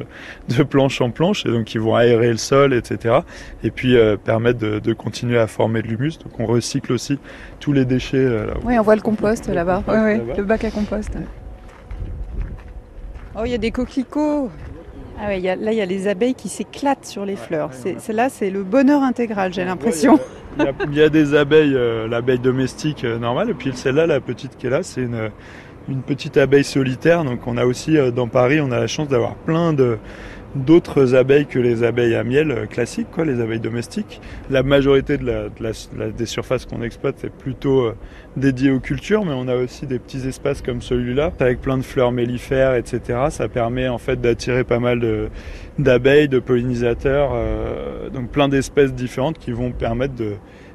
[0.57, 3.17] de planche en planche et donc qui vont aérer le sol, etc.
[3.65, 6.19] Et puis euh, permettre de, de continuer à former de l'humus.
[6.23, 7.19] Donc on recycle aussi
[7.61, 8.25] tous les déchets.
[8.25, 8.55] là.
[8.65, 9.83] Oui, on voit le compost là-bas.
[9.89, 10.35] Ouais, Ouais, ouais, là-bas.
[10.37, 11.11] le bac à compost.
[13.37, 14.51] Oh, il y a des coquelicots.
[15.21, 17.71] Ah ouais, y a- là, il y a les abeilles qui s'éclatent sur les fleurs.
[17.73, 20.19] C'est, c'est- là, c'est le bonheur intégral, j'ai l'impression.
[20.59, 23.71] Il y, a, il y a des abeilles, euh, l'abeille domestique euh, normale, et puis
[23.75, 25.31] celle-là, la petite qui est là, c'est une,
[25.89, 27.25] une petite abeille solitaire.
[27.25, 29.97] Donc on a aussi euh, dans Paris, on a la chance d'avoir plein de
[30.55, 34.21] d'autres abeilles que les abeilles à miel euh, classiques, quoi, les abeilles domestiques.
[34.51, 37.95] La majorité de la, de la- de la- des surfaces qu'on exploite, c'est plutôt euh,
[38.37, 41.83] dédié aux cultures, mais on a aussi des petits espaces comme celui-là, avec plein de
[41.83, 43.01] fleurs mellifères, etc.
[43.31, 45.01] Ça permet en fait d'attirer pas mal
[45.79, 50.33] d'abeilles, de pollinisateurs, euh, donc plein d'espèces différentes qui vont permettre de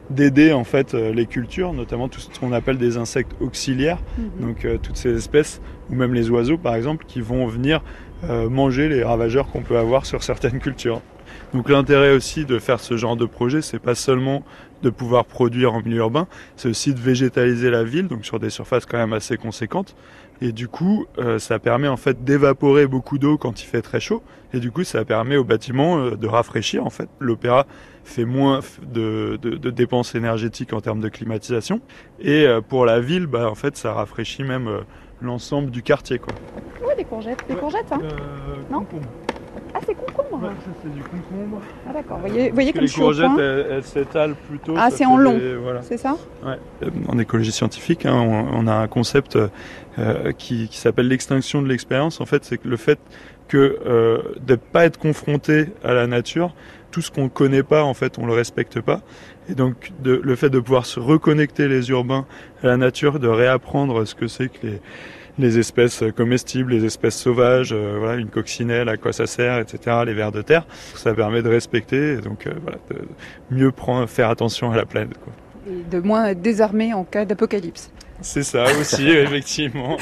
[0.10, 3.98] d'aider en fait euh, les cultures, notamment tout ce qu'on appelle des insectes auxiliaires,
[4.40, 7.84] donc euh, toutes ces espèces ou même les oiseaux par exemple qui vont venir
[8.24, 11.02] manger les ravageurs qu'on peut avoir sur certaines cultures.
[11.54, 14.44] Donc l'intérêt aussi de faire ce genre de projet, c'est pas seulement
[14.84, 18.50] de pouvoir produire en milieu urbain, c'est aussi de végétaliser la ville, donc sur des
[18.50, 19.96] surfaces quand même assez conséquentes.
[20.40, 24.00] Et du coup, euh, ça permet en fait d'évaporer beaucoup d'eau quand il fait très
[24.00, 24.22] chaud.
[24.54, 27.10] Et du coup, ça permet au bâtiment euh, de rafraîchir en fait.
[27.20, 27.66] L'opéra
[28.04, 31.82] fait moins de, de, de dépenses énergétiques en termes de climatisation.
[32.20, 34.82] Et euh, pour la ville, bah, en fait, ça rafraîchit même euh,
[35.22, 36.20] l'ensemble du quartier.
[36.20, 36.34] Quoi.
[36.88, 37.44] Ouais, des courgettes.
[37.48, 38.00] Des courgettes, hein
[38.72, 39.08] Non concombre.
[39.74, 40.44] Ah, c'est concombre.
[40.44, 41.62] Ouais, ça c'est du concombre.
[41.88, 42.18] Ah, d'accord.
[42.18, 43.38] Vous voyez, vous voyez comme les je suis au courgettes, point.
[43.40, 44.74] elles, elles s'étalent plutôt.
[44.78, 45.38] Ah, c'est en long.
[45.38, 45.82] des- voilà.
[45.82, 46.58] C'est ça Ouais.
[46.84, 49.36] Euh, En écologie scientifique, hein, on, on a un concept
[50.00, 52.22] euh, qui, qui s'appelle l'extinction de l'expérience.
[52.22, 53.00] En fait, c'est que le fait
[53.48, 56.54] que euh, de pas être confronté à la nature,
[56.92, 59.02] tout ce qu'on connaît pas, en fait, on le respecte pas.
[59.50, 62.26] Et donc, le fait de pouvoir se reconnecter les urbains
[62.64, 64.68] à la nature, de réapprendre ce que c'est que
[65.40, 69.98] les espèces comestibles, les espèces sauvages, euh, voilà, une coccinelle, à quoi ça sert, etc.,
[70.06, 70.66] les vers de terre.
[70.96, 72.54] Ça permet de respecter, et donc euh,
[72.90, 75.18] de mieux prendre, faire attention à la planète.
[75.70, 77.92] Et de moins désarmé en cas d'apocalypse.
[78.22, 79.98] C'est ça aussi, effectivement.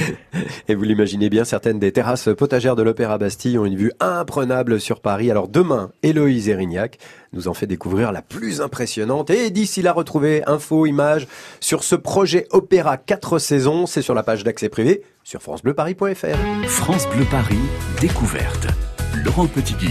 [0.68, 4.80] Et vous l'imaginez bien, certaines des terrasses potagères de l'Opéra Bastille ont une vue imprenable
[4.80, 5.30] sur Paris.
[5.32, 6.98] Alors demain, Héloïse Erignac
[7.34, 9.30] nous en fait découvrir la plus impressionnante.
[9.30, 11.28] Et d'ici là, retrouvez infos, images
[11.60, 13.86] sur ce projet Opéra 4 saisons.
[13.86, 16.68] C'est sur la page d'accès privé sur francebleuparis.fr.
[16.68, 17.60] France Bleu Paris,
[18.00, 18.68] découverte.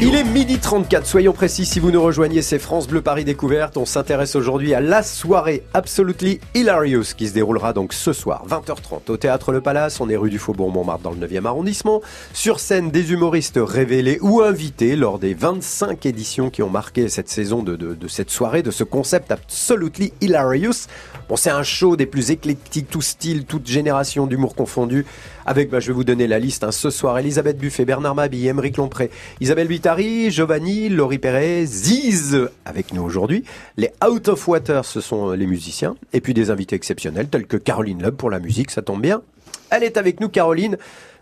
[0.00, 3.76] Il est midi 34, soyons précis si vous nous rejoignez, c'est France Bleu Paris Découverte.
[3.76, 9.10] On s'intéresse aujourd'hui à la soirée Absolutely Hilarious qui se déroulera donc ce soir, 20h30,
[9.10, 10.00] au Théâtre Le Palace.
[10.00, 12.00] On est rue du Faubourg Montmartre dans le 9e arrondissement.
[12.32, 17.28] Sur scène, des humoristes révélés ou invités lors des 25 éditions qui ont marqué cette
[17.28, 20.86] saison de cette soirée, de ce concept Absolutely Hilarious.
[21.28, 25.06] Bon, c'est un show des plus éclectiques, tout style, toute génération d'humour confondu.
[25.46, 26.64] Avec, bah, je vais vous donner la liste.
[26.64, 26.72] Hein.
[26.72, 32.92] Ce soir, Elisabeth Buffet, Bernard Mabille, Émeric Lompré, Isabelle Vitari, Giovanni, Laurie Perret, Ziz, avec
[32.92, 33.44] nous aujourd'hui.
[33.76, 35.96] Les Out of Water, ce sont les musiciens.
[36.12, 39.22] Et puis des invités exceptionnels, tels que Caroline Loeb pour la musique, ça tombe bien.
[39.70, 40.76] Elle est avec nous, Caroline.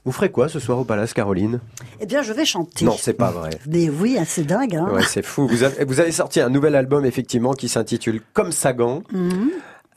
[0.04, 1.60] Vous ferez quoi ce soir au Palace, Caroline?
[2.00, 2.84] Eh bien, je vais chanter.
[2.84, 3.50] Non, c'est pas vrai.
[3.68, 4.74] Mais oui, c'est dingue.
[4.74, 5.46] Hein ouais, c'est fou.
[5.46, 9.04] Vous avez, vous avez, sorti un nouvel album, effectivement, qui s'intitule Comme Sagan.
[9.12, 9.48] Mm -hmm.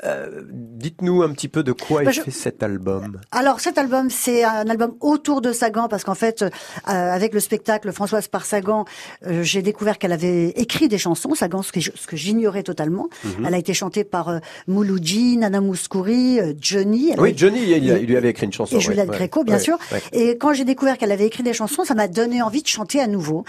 [0.04, 2.22] Euh, Dites-nous un petit peu de quoi bah, est je...
[2.22, 3.22] fait cet album.
[3.32, 6.50] Alors cet album, c'est un album autour de Sagan parce qu'en fait, euh,
[6.86, 8.86] avec le spectacle Françoise par Sagan,
[9.26, 11.34] euh, j'ai découvert qu'elle avait écrit des chansons.
[11.34, 11.80] Sagan, ce que,
[12.16, 13.08] j'ignorais totalement.
[13.24, 13.48] Mm -hmm.
[13.48, 17.12] Elle a été chantée par euh, Mouloudji, Nana Mouskouri, euh, Johnny.
[17.12, 17.34] Elle oui.
[17.36, 18.76] Johnny, il, il, lui avait écrit une chanson.
[18.78, 19.78] Et Juliette ouais, Gréco, bien ouais, sûr.
[19.92, 20.02] ouais.
[20.12, 23.00] Et quand j'ai découvert qu'elle avait écrit des chansons, ça m'a donné envie de chanter
[23.00, 23.40] à nouveau.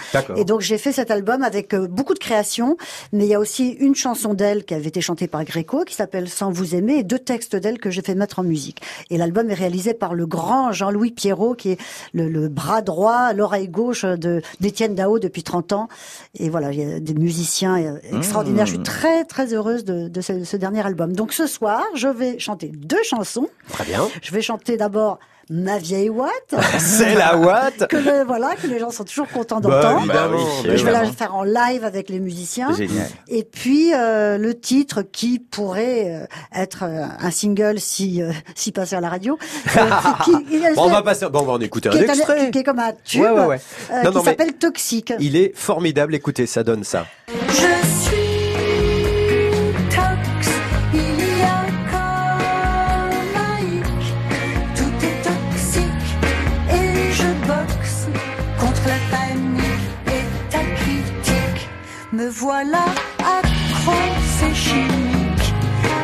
[0.40, 2.72] Et donc j'ai fait cet album avec beaucoup de créations,
[3.12, 5.94] mais il y a aussi une chanson d'elle qui avait été chantée par Gréco qui
[6.00, 8.82] s'appelle Sans vous aimer et deux textes d'elle que j'ai fait mettre en musique.
[9.08, 11.78] Et l'album est réalisé par le grand Jean-Louis Pierrot, qui est
[12.12, 15.88] le, le bras droit, l'oreille gauche de d'Étienne Dao depuis 30 ans.
[16.38, 18.64] Et voilà, il y a des musiciens extraordinaires.
[18.64, 18.66] Mmh.
[18.66, 21.14] Je suis très très heureuse de, de ce, ce dernier album.
[21.14, 23.48] Donc ce soir, je vais chanter deux chansons.
[23.70, 24.06] Très bien.
[24.22, 25.18] Je vais chanter d'abord
[25.50, 26.32] ma vieille Watt.
[26.78, 27.86] C'est la Watt.
[27.88, 30.06] que le, voilà, que les gens sont toujours contents d'entendre.
[30.06, 32.72] Bah, évidemment, je vais la faire en live avec les musiciens.
[32.74, 33.08] Génial.
[33.28, 38.72] Et puis euh, le titre qui pourrait euh, être euh, un single si euh, si
[38.72, 39.38] passé à la radio.
[39.76, 39.80] Euh,
[40.24, 41.26] qui, qui, bon, on va passer.
[41.28, 42.46] Bon, on va en écouter un extrait.
[42.46, 43.22] Un, qui est comme un tube.
[43.22, 43.60] Ouais, ouais, ouais.
[44.04, 45.12] Non, qui s'appelle Toxique.
[45.20, 46.14] Il est formidable.
[46.14, 47.06] Écoutez, ça donne ça.
[47.48, 48.25] Je suis
[62.46, 62.84] voilà
[63.18, 63.92] accro,
[64.38, 65.52] c'est chimique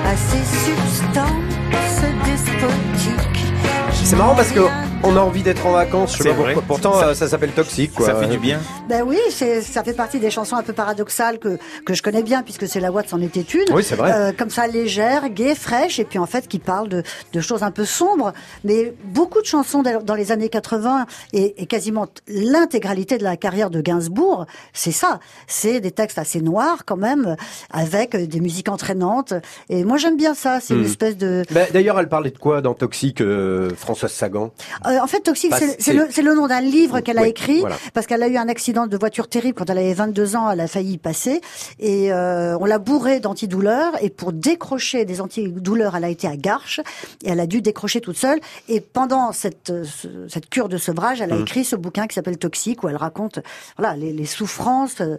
[0.04, 3.52] à ces substances despotiques.
[3.92, 4.62] C'est marrant parce que
[5.04, 6.54] on a envie d'être en vacances, je sais pas vrai.
[6.54, 6.62] pourquoi.
[6.76, 8.06] Pourtant, Ça- ça, s'appelle toxique, quoi.
[8.06, 8.60] Ça fait du bien.
[8.88, 12.22] Ben oui, c'est ça fait partie des chansons un peu paradoxales que que je connais
[12.22, 13.64] bien puisque c'est la Watt c'en était une.
[13.74, 14.12] Oui, c'est vrai.
[14.14, 17.62] Euh, comme ça légère, gaie, fraîche et puis en fait qui parle de de choses
[17.64, 18.32] un peu sombres,
[18.64, 23.70] mais beaucoup de chansons dans les années 80 et, et quasiment l'intégralité de la carrière
[23.70, 25.18] de Gainsbourg, c'est ça.
[25.48, 27.36] C'est des textes assez noirs quand même
[27.70, 29.34] avec des musiques entraînantes
[29.68, 30.86] et moi j'aime bien ça, c'est une Hmm.
[30.86, 34.50] espèce de Ben, D'ailleurs, elle parlait de quoi dans Toxique, euh, Françoise Sagan?
[34.86, 37.76] Euh, en fait, Toxique, Bah, c'est le, nom d'un livre qu'elle a Oui, écrit voilà.
[37.94, 40.50] parce qu'elle a eu un accident de voiture terrible quand elle avait 22 ans.
[40.50, 41.40] Elle a failli y passer
[41.78, 46.36] et euh, on l'a bourrée d'antidouleurs et pour décrocher des antidouleurs, elle a été à
[46.36, 46.80] Garches
[47.24, 48.40] et elle a dû décrocher toute seule.
[48.68, 51.42] Et pendant cette euh, ce- cette cure de sevrage, elle a Mm.
[51.42, 53.38] écrit ce bouquin qui s'appelle Toxique où elle raconte
[53.78, 55.18] voilà les, les souffrances de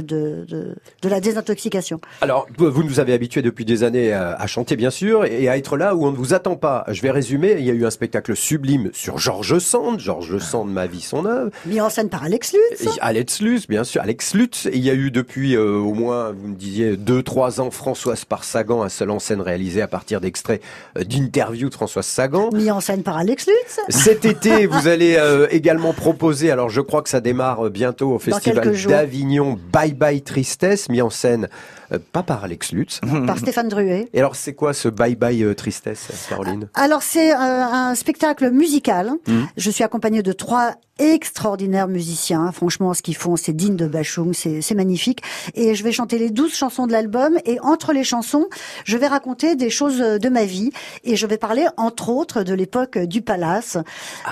[0.48, 2.00] de de la désintoxication.
[2.20, 5.56] Alors, vous nous avez habitués depuis des années à, à chanter, bien sûr, et à
[5.56, 6.84] être là où on ne vous attend pas.
[6.88, 7.56] Je vais résumer.
[7.58, 10.00] Il y a eu un spectacle sublime sur Georges Sand.
[10.00, 11.50] Georges Sand, ma vie, son œuvre.
[11.66, 12.88] Mis en scène par Alex Lutz.
[13.00, 14.66] Alex Lutz, bien sûr, Alex Lutz.
[14.66, 17.70] Et il y a eu depuis euh, au moins, vous me disiez, deux, trois ans,
[17.70, 20.62] Françoise Parsagan, un seul en scène réalisé à partir d'extraits
[20.96, 22.50] euh, d'interviews de Françoise Sagan.
[22.52, 23.80] Mis en scène par Alex Lutz.
[23.88, 28.12] Cet été, vous allez euh, également proposer, alors je crois que ça démarre euh, bientôt
[28.12, 31.48] au Festival d'Avignon, Bye Bye Tristesse, mis en scène
[32.12, 33.00] pas par Alex Lutz.
[33.26, 34.08] Par Stéphane Druet.
[34.12, 36.68] Et alors c'est quoi ce Bye Bye euh, Tristesse, Caroline?
[36.74, 39.12] Alors c'est euh, un spectacle musical.
[39.26, 39.48] Mhm.
[39.56, 42.50] Je suis accompagnée de trois extraordinaires musiciens.
[42.52, 45.20] Franchement, ce qu'ils font, c'est digne de Bachung, c'est magnifique.
[45.54, 47.36] Et je vais chanter les douze chansons de l'album.
[47.44, 48.46] Et entre les chansons,
[48.84, 50.70] je vais raconter des choses de ma vie.
[51.04, 53.76] Et je vais parler, entre autres, de l'époque du Palace.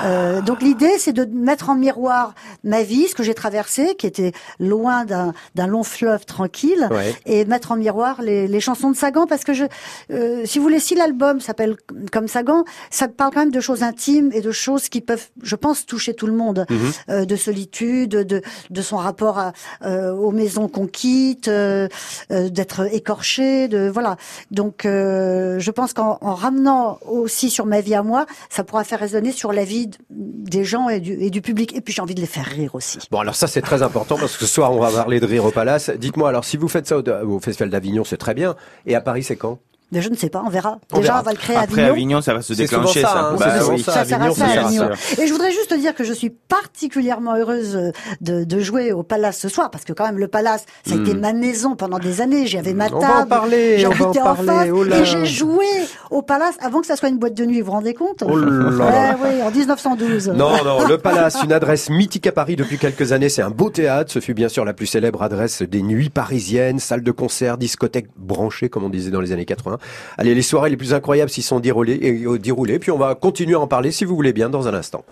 [0.05, 4.07] Euh, donc l'idée, c'est de mettre en miroir ma vie, ce que j'ai traversé, qui
[4.07, 7.15] était loin d'un d'un long fleuve tranquille, Ouais.
[7.27, 9.65] et mettre en miroir les, les chansons de Sagan, parce que je,
[10.11, 11.77] euh, si vous voulez, si l'album s'appelle
[12.13, 15.57] comme Sagan, ça parle quand même de choses intimes et de choses qui peuvent, je
[15.57, 16.54] pense, toucher tout le monde.
[16.55, 16.93] Monde, Mhm.
[17.11, 19.53] euh, de solitude, de, de son rapport à,
[19.85, 21.89] euh, aux maisons qu'on quitte, euh,
[22.31, 24.17] d'être écorché, de voilà.
[24.51, 29.01] Donc, je pense qu'en en ramenant aussi sur ma vie à moi, ça pourra faire
[29.01, 31.75] résonner sur la vie des gens et du, et du public.
[31.77, 32.99] Et puis, j'ai envie de les faire rire aussi.
[33.11, 35.45] Bon, alors ça, c'est très important parce que ce soir, on va parler de rire
[35.45, 35.91] au Palace.
[35.91, 38.55] Dites-moi, alors, si vous faites ça au, au Festival d'Avignon, c'est très bien.
[38.87, 39.59] Et à Paris, c'est quand?
[39.95, 40.79] Mais je ne sais pas, on verra.
[40.93, 41.21] On Déjà, verra.
[41.21, 41.93] on va le créer à Après Avignon.
[41.95, 43.19] Avignon, ça va se déclencher, ça, ça.
[43.31, 43.81] hein, Bah oui.
[43.83, 43.93] ça.
[43.93, 44.91] Ça à Avignon, ça, à Avignon.
[45.19, 49.03] Et je voudrais juste te dire que je suis particulièrement heureuse de, de jouer au
[49.03, 51.21] Palace ce soir, parce que quand même le Palace, ça a été Hmm.
[51.21, 52.47] ma maison pendant des années.
[52.47, 53.05] J'y avais ma On table.
[53.13, 55.65] va en parler, on va en parler, face, oh et j'ai joué
[56.11, 57.61] au Palace avant que ça soit une boîte de nuit.
[57.61, 59.17] Vous vous rendez compte Oh là là.
[59.21, 60.29] Eh oui, en 1912.
[60.31, 63.29] Non, non, le Palace, une adresse mythique à Paris depuis quelques années.
[63.29, 64.11] C'est un beau théâtre.
[64.11, 68.09] Ce fut bien sûr la plus célèbre adresse des nuits parisiennes, salle de concert, discothèque
[68.17, 69.79] branchée, comme on disait dans les années 80.
[70.19, 72.79] Allez, les soirées les plus incroyables s'y sont déroulées, euh, déroulées.
[72.79, 75.05] Puis on va continuer à en parler, si vous voulez bien, dans un instant.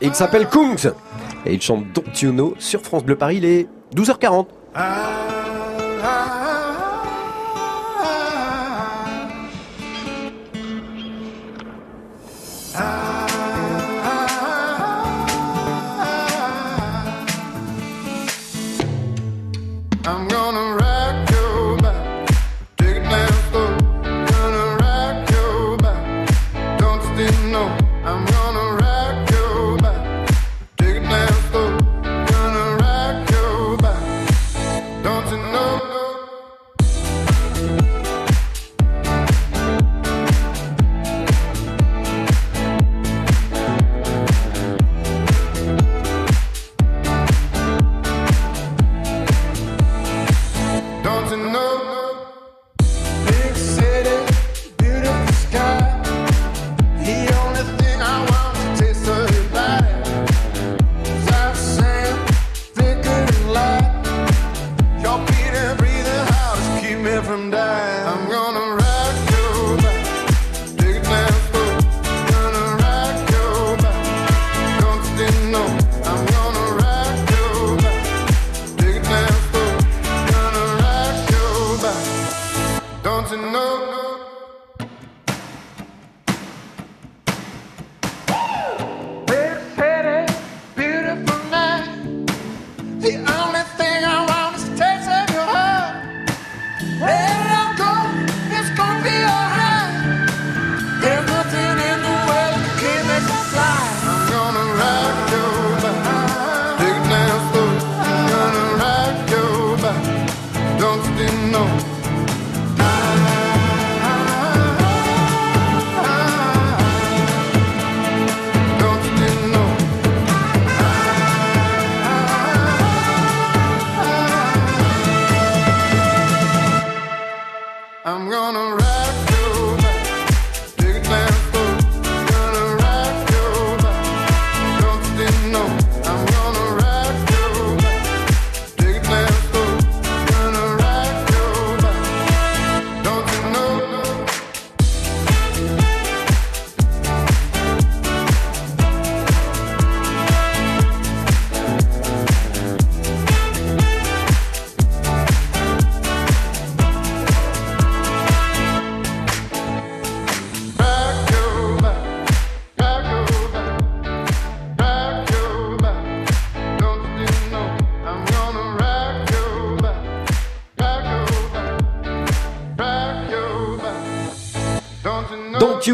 [0.00, 0.92] Il s'appelle Kungs.
[1.46, 3.36] Et il chante Don't You Know sur France Bleu Paris.
[3.38, 4.46] Il est 12h40.
[20.04, 20.91] I'm gonna rock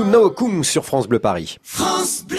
[0.08, 1.58] Know Kungs sur France Bleu Paris.
[1.62, 2.38] France Bleu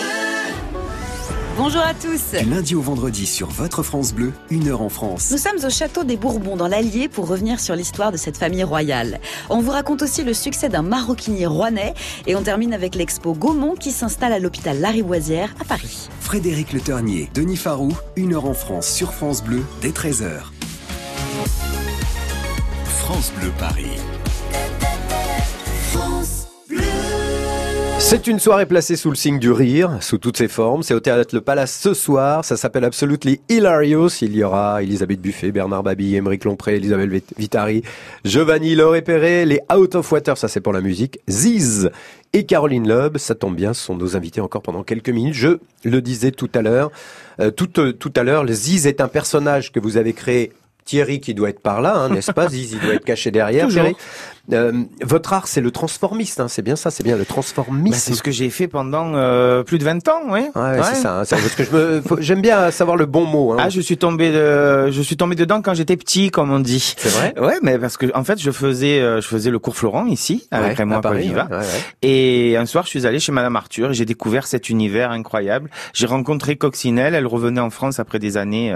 [1.55, 2.39] Bonjour à tous.
[2.39, 5.29] Du lundi au vendredi sur votre France Bleu, une heure en France.
[5.29, 8.63] Nous sommes au château des Bourbons dans l'Allier pour revenir sur l'histoire de cette famille
[8.63, 9.19] royale.
[9.51, 11.93] On vous raconte aussi le succès d'un maroquinier rouennais
[12.25, 16.09] et on termine avec l'expo Gaumont qui s'installe à l'hôpital Lariboisière à Paris.
[16.21, 20.41] Frédéric Le Ternier, Denis Farou, une heure en France sur France Bleu, dès 13h.
[22.87, 23.99] France Bleu Paris.
[28.09, 30.81] C'est une soirée placée sous le signe du rire, sous toutes ses formes.
[30.81, 32.43] C'est au théâtre Le Palace ce soir.
[32.43, 34.09] Ça s'appelle Absolutely Hilarious.
[34.23, 37.83] Il y aura Elisabeth Buffet, Bernard Babi, Émeric Lompré, Elisabeth Vit- Vitari,
[38.25, 41.91] Giovanni Lauré Perret, les Out of Water, ça c'est pour la musique, Ziz
[42.33, 43.19] et Caroline Loeb.
[43.19, 45.35] Ça tombe bien, ce sont nos invités encore pendant quelques minutes.
[45.35, 46.91] Je le disais tout à l'heure.
[47.39, 50.51] Euh, tout, euh, tout à l'heure, Ziz est un personnage que vous avez créé
[50.89, 53.67] Thierry qui doit être par là, hein, n'est-ce pas Zizi doit être caché derrière.
[53.67, 53.95] Thierry.
[54.51, 54.71] Euh,
[55.03, 57.23] votre art, c'est le transformiste, hein, c'est bien ça, c'est bien le.
[57.91, 60.39] Bah, c'est ce que j'ai fait pendant euh, plus de 20 ans, oui.
[60.55, 61.19] Ouais, c'est ça.
[61.19, 63.51] hein, c'est parce que je me, faut- j'aime bien savoir le bon mot.
[63.53, 63.57] Hein.
[63.59, 66.95] Ah, je suis tombé, de, je suis tombé dedans quand j'étais petit, comme on dit.
[66.97, 67.35] C'est vrai?
[67.39, 70.47] Ouais, mais parce que en fait, je faisais, euh, je faisais le cours Florent ici
[70.49, 70.95] avec Ouais, Raymond
[71.51, 71.65] ouais.
[72.01, 75.69] Et un soir, je suis allé chez Madame Arthur et j'ai découvert cet univers incroyable.
[75.93, 77.13] J'ai rencontré Coccinelle.
[77.13, 78.75] Elle revenait en France après des années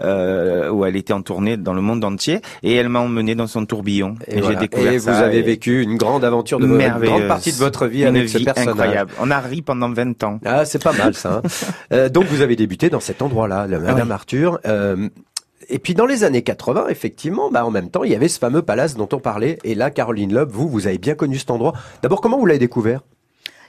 [0.00, 3.46] euh, où elle était en tournée dans le monde entier et elle m'a emmené dans
[3.46, 4.16] son tourbillon.
[4.28, 4.54] Et, Et, voilà.
[4.60, 5.12] j'ai découvert Et ça.
[5.12, 8.02] vous avez et- vécu une grande aventure de votre, une grande partie de votre vie
[8.02, 8.68] Une avec ce personnage.
[8.70, 9.12] incroyable.
[9.20, 10.40] On a ri pendant 20 ans.
[10.44, 11.42] Ah, c'est pas mal ça.
[11.44, 11.48] hein.
[11.92, 14.12] Euh, donc vous avez débuté dans cet endroit-là, le Madame Oui.
[14.14, 14.58] Arthur.
[14.66, 15.08] Euh,
[15.68, 18.38] et puis dans les années 80, effectivement, bah en même temps, il y avait ce
[18.38, 19.58] fameux palace dont on parlait.
[19.64, 21.72] Et là, Caroline Loeb, vous, vous avez bien connu cet endroit.
[22.02, 23.00] D'abord, comment vous l'avez découvert?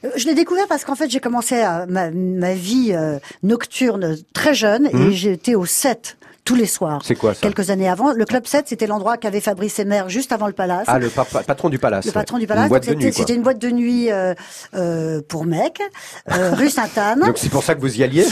[0.06, 4.16] Euh, Je l'ai découvert parce qu'en fait, j'ai commencé à, ma, ma vie euh, nocturne
[4.34, 5.02] très jeune Mhm.
[5.10, 7.02] et j'étais au 7 tous les soirs.
[7.04, 10.32] C'est quoi ça Quelques années avant, le club 7, c'était l'endroit qu'avait Fabrice Emer juste
[10.32, 10.86] avant le palace.
[10.88, 12.06] Ah, le pa- pa- patron du palace.
[12.06, 12.70] Le patron du palace.
[13.12, 14.34] C'était une boîte de nuit euh,
[14.76, 15.82] euh, pour mecs,
[16.32, 17.20] euh, rue Sainte-Anne.
[17.26, 18.26] Donc c'est pour ça que vous y alliez?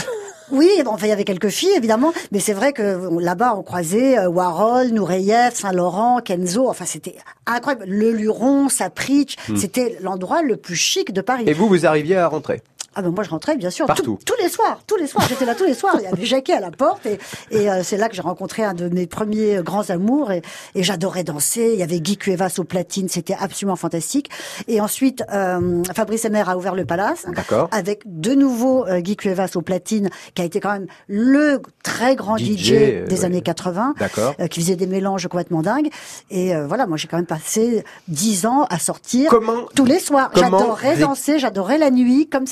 [0.50, 3.62] Oui, bon, enfin, il y avait quelques filles, évidemment, mais c'est vrai que là-bas, on
[3.62, 7.14] croisait euh, Warhol, Nureyev, Saint-Laurent, Kenzo, enfin, c'était
[7.46, 7.86] incroyable.
[7.88, 9.56] Le Luron, Sapritch, Hmm.
[9.56, 11.44] c'était l'endroit le plus chic de Paris.
[11.46, 12.60] Et vous, vous arriviez à rentrer?
[12.94, 14.18] Ah ben moi je rentrais bien sûr Partout.
[14.24, 15.96] Tous- tous les soirs, tous les soirs, j'étais là tous les soirs.
[15.98, 17.18] Il y avait Jacquet à la porte et,
[17.50, 20.42] et euh, c'est là que j'ai rencontré un de mes premiers euh, grands amours et,
[20.74, 21.70] et j'adorais danser.
[21.74, 24.30] Il y avait Guy Cuevas au platine, c'était absolument fantastique.
[24.68, 27.26] Et ensuite euh, Fabrice Emer a ouvert le Palace
[27.70, 32.14] avec de nouveau euh, Guy Cuevas au platine qui a été quand même le très
[32.16, 33.24] grand DJ, DJ, euh, des ouais.
[33.24, 34.34] années 80 D'accord.
[34.40, 35.88] euh, qui faisait des mélanges complètement dingues.
[36.30, 39.98] Et euh, voilà, moi j'ai quand même passé dix ans à sortir Comment- tous les
[39.98, 40.30] soirs.
[40.34, 42.46] J'adorais danser, j'adorais la nuit comme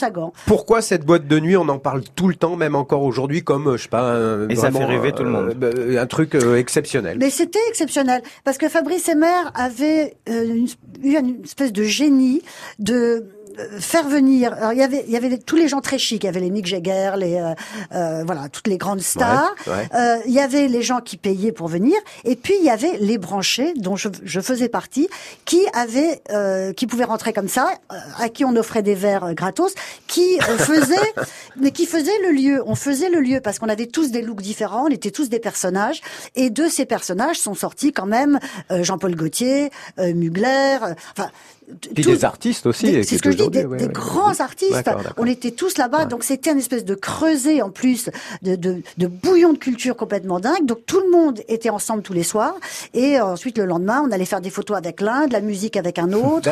[0.46, 3.68] Pourquoi cette boîte de nuit On en parle tout le temps, même encore aujourd'hui, comme,
[3.68, 5.56] euh, je sais pas, un, Et ça fait rêver tout le monde.
[5.62, 7.18] euh, un truc euh, exceptionnel.
[7.20, 10.68] Mais c'était exceptionnel parce que Fabrice Emer avait euh, une-
[11.02, 12.42] eu une espèce de génie
[12.78, 13.20] de euh,
[13.78, 14.52] faire venir.
[14.54, 16.22] Alors il y avait, il y avait tous les gens très chics.
[16.24, 17.54] Il y avait les Mick Jagger, les euh,
[17.92, 19.54] euh, voilà, toutes les grandes stars.
[19.66, 19.88] Ouais, ouais.
[19.94, 22.98] Euh, il y avait les gens qui payaient pour venir, et puis il y avait
[22.98, 25.08] les branchés dont je, je faisais partie,
[25.44, 29.24] qui avaient, euh, qui pouvaient rentrer comme ça, euh, à qui on offrait des verres
[29.24, 29.74] euh, gratos,
[30.06, 31.12] qui euh, faisaient,
[31.56, 32.62] mais qui faisaient le lieu.
[32.66, 35.40] On faisait le lieu parce qu'on avait tous des looks différents, on était tous des
[35.40, 36.00] personnages,
[36.34, 38.38] et de ces personnages sont sortis quand même
[38.70, 41.30] euh, Jean-Paul Gaultier, euh, Mugler, euh, enfin.
[41.94, 43.02] Puis tout- des artistes aussi.
[43.04, 43.92] c'est ce que je dis, des, aujourd'hui, ouais, des ouais.
[43.92, 44.90] grands artistes.
[45.16, 48.10] On était tous là-bas, donc c'était une espèce de creuset en plus
[48.42, 50.66] de, de, de bouillon de culture complètement dingue.
[50.66, 52.54] Donc tout le monde était ensemble tous les soirs,
[52.94, 55.98] et ensuite le lendemain, on allait faire des photos avec l'un, de la musique avec
[55.98, 56.50] un autre.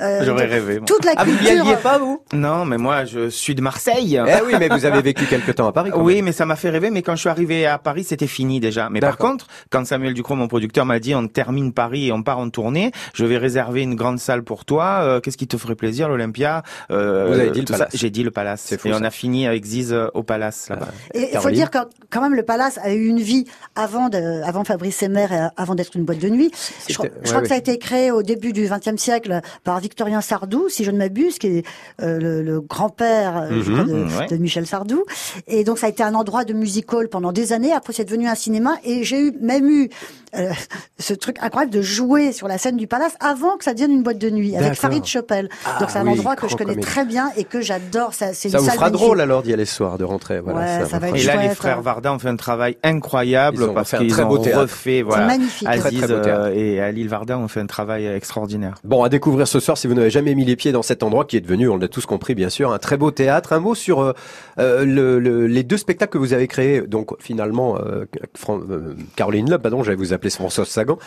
[0.00, 0.76] Euh, J'aurais rêvé.
[0.78, 0.86] moi.
[0.86, 1.66] Toute la Ah, vous n'y culture.
[1.66, 2.20] alliez pas, vous?
[2.32, 4.20] Non, mais moi, je suis de Marseille.
[4.26, 5.90] Eh oui, mais vous avez vécu quelque temps à Paris.
[5.92, 6.26] quand Oui, même.
[6.26, 6.90] mais ça m'a fait rêver.
[6.90, 8.88] Mais quand je suis arrivé à Paris, c'était fini déjà.
[8.90, 12.22] Mais par contre, quand Samuel Ducrot, mon producteur, m'a dit on termine Paris et on
[12.22, 15.00] part en tournée, je vais réserver une grande salle pour toi.
[15.02, 17.78] Euh, Qu'est-ce qui te ferait plaisir, l'Olympia Euh, Vous avez dit le tout ça.
[17.80, 17.96] Palace.
[17.96, 18.76] J'ai dit le Palace.
[18.78, 18.98] Fou, et ça.
[19.00, 20.88] on a fini avec Ziz euh, au Palace là-bas.
[21.14, 21.78] Et il faut dire que
[22.10, 25.74] quand même le Palace a eu une vie avant de, avant Fabrice Emer, et avant
[25.74, 26.52] d'être une boîte de nuit.
[26.88, 27.42] Je, crois- je ouais, crois ouais.
[27.42, 30.92] que ça a été créé au début du XXe siècle par Victorien Sardou, si je
[30.92, 31.66] ne m'abuse, qui est
[32.00, 34.26] euh, le, le grand-père Mhm, de, ouais.
[34.28, 35.04] de Michel Sardou.
[35.46, 37.72] Et donc ça a été un endroit de music hall pendant des années.
[37.72, 38.76] Après c'est devenu un cinéma.
[38.84, 39.88] Et j'ai eu même eu
[40.36, 40.50] euh,
[40.98, 44.02] ce truc incroyable de jouer sur la scène du Palace avant que ça devienne une
[44.02, 44.74] boîte de nuit avec.
[44.74, 45.48] Farid Chopel.
[45.64, 48.12] Ah donc c'est un oui, endroit que je connais très bien et que j'adore.
[48.14, 49.04] Ça, c'est Ça une vous salle fera magnifique.
[49.06, 50.40] drôle alors d'y aller ce soir, de rentrer.
[50.40, 51.82] Voilà, Ouais, ça va vous être Et là, les frères hein.
[51.82, 54.60] Varda ont fait un travail incroyable Ils ont parce qu'ils très beau ont théâtre.
[54.62, 55.26] refait, voilà.
[55.26, 55.68] magnifique.
[55.68, 56.40] Très, Aziz très beau théâtre.
[56.46, 58.74] euh, et Ali Varda ont fait un travail extraordinaire.
[58.84, 61.24] Bon, à découvrir ce soir si vous n'avez jamais mis les pieds dans cet endroit
[61.24, 63.52] qui est devenu, on l'a tous compris bien sûr, un très beau théâtre.
[63.52, 64.12] Un mot sur euh,
[64.58, 66.80] euh, le, le- les deux spectacles que vous avez créés.
[66.82, 68.04] Donc finalement, euh,
[68.36, 70.98] Fran- euh, Caroline Loeb, pardon, j'allais vous appeler François Sagan.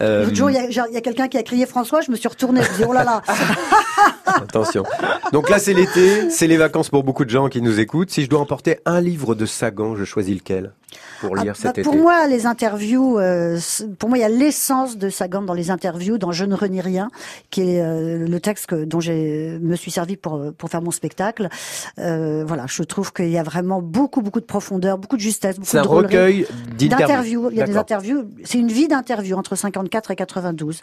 [0.00, 2.60] Euh, L'autre jour, il y a, quelqu'un qui a crié François, je me suis retournée,
[2.62, 3.22] je oh là là.
[4.26, 4.84] attention.
[5.32, 8.10] Donc là, c'est l'été, c'est les vacances pour beaucoup de gens qui nous écoutent.
[8.10, 10.72] Si je dois emporter un livre de Sagan, je choisis lequel
[11.20, 13.58] pour lire Ah, cet bah, pour été moi, les interviews, euh,
[13.98, 16.80] pour moi, il y a l'essence de Sagan dans les interviews, dans Je ne renie
[16.80, 17.10] rien,
[17.50, 20.90] qui est euh, le texte que, dont j'ai me suis servi pour pour faire mon
[20.90, 21.48] spectacle.
[21.98, 25.56] Euh, voilà, je trouve qu'il y a vraiment beaucoup beaucoup de profondeur, beaucoup de justesse,
[25.56, 26.06] beaucoup C'est un de drôlerie.
[26.06, 26.46] recueil
[26.78, 27.50] d'interviews.
[27.50, 28.28] Il y a des interviews.
[28.44, 30.82] C'est une vie d'interview entre 54 et 92.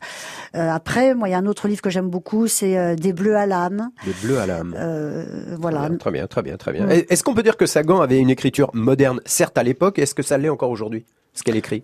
[0.56, 3.14] Euh, après, moi, il y a un autre livre que j'aime beaucoup, c'est euh, Des
[3.14, 3.90] bleus à l'âme.
[4.06, 4.76] Des bleus à l'âme.
[4.78, 5.90] Euh, voilà.
[6.00, 6.88] Très bien, très bien, très bien.
[6.88, 10.24] Est-ce qu'on peut dire que Sagan avait une écriture moderne, certes à l'époque, est-ce que
[10.24, 11.84] ça l'est encore aujourd'hui, ce qu'elle écrit?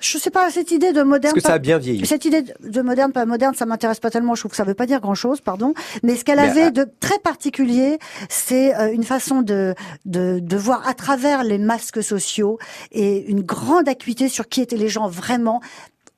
[0.00, 1.34] Je sais pas, cette idée de moderne.
[1.34, 4.10] Est-ce que ça a bien vieilli Cette idée de moderne, pas moderne, ça m'intéresse pas
[4.10, 4.34] tellement.
[4.34, 5.72] Je trouve que ça veut pas dire grand chose, pardon.
[6.02, 7.98] Mais ce qu'elle avait euh, de très particulier,
[8.28, 12.58] c'est euh, une façon de, de, de voir à travers les masques sociaux
[12.92, 15.60] et une grande acuité sur qui étaient les gens vraiment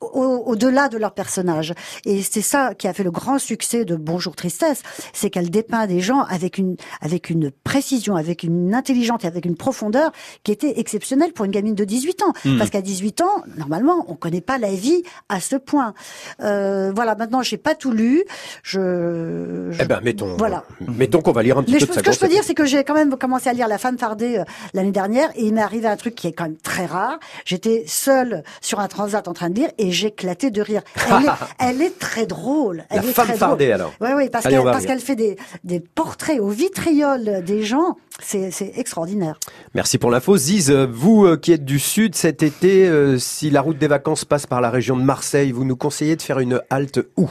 [0.00, 1.74] au- au-delà de leur personnage.
[2.04, 4.82] Et c'est ça qui a fait le grand succès de Bonjour Tristesse,
[5.12, 9.44] c'est qu'elle dépeint des gens avec une avec une précision, avec une intelligence et avec
[9.44, 10.12] une profondeur
[10.44, 12.32] qui était exceptionnelle pour une gamine de 18 ans.
[12.44, 12.54] Hmm.
[12.54, 12.58] Mm.
[12.58, 15.94] Parce qu'à 18 ans, normalement, on connaît pas la vie à ce point.
[16.40, 18.22] Euh, voilà, maintenant, j'ai pas tout lu.
[18.62, 20.64] Je, je- Eh ben, mettons, Voilà.
[20.80, 22.44] mettons qu'on va lire un petit mais peu de ce sa que je peux dire,
[22.44, 24.44] c'est que j'ai quand même commencé à lire La femme fardée euh,
[24.74, 27.18] l'année dernière et il m'est arrivé un truc qui est quand même très rare.
[27.44, 30.82] J'étais seule sur un transat en train de lire et j'ai éclaté de rire.
[31.08, 31.28] Elle est,
[31.58, 32.84] elle est très drôle.
[32.90, 33.74] Elle La est femme très fardée, drôle.
[33.80, 33.92] alors.
[34.00, 37.96] Oui, oui, parce qu'elle fait des, des portraits au vitriol des gens.
[38.20, 39.38] C'est c'est extraordinaire.
[39.74, 40.36] Merci pour l'info.
[40.36, 44.24] Ziz, vous euh, qui êtes du sud cet été, euh, si la route des vacances
[44.24, 47.28] passe par la région de Marseille, vous nous conseillez de faire une halte où?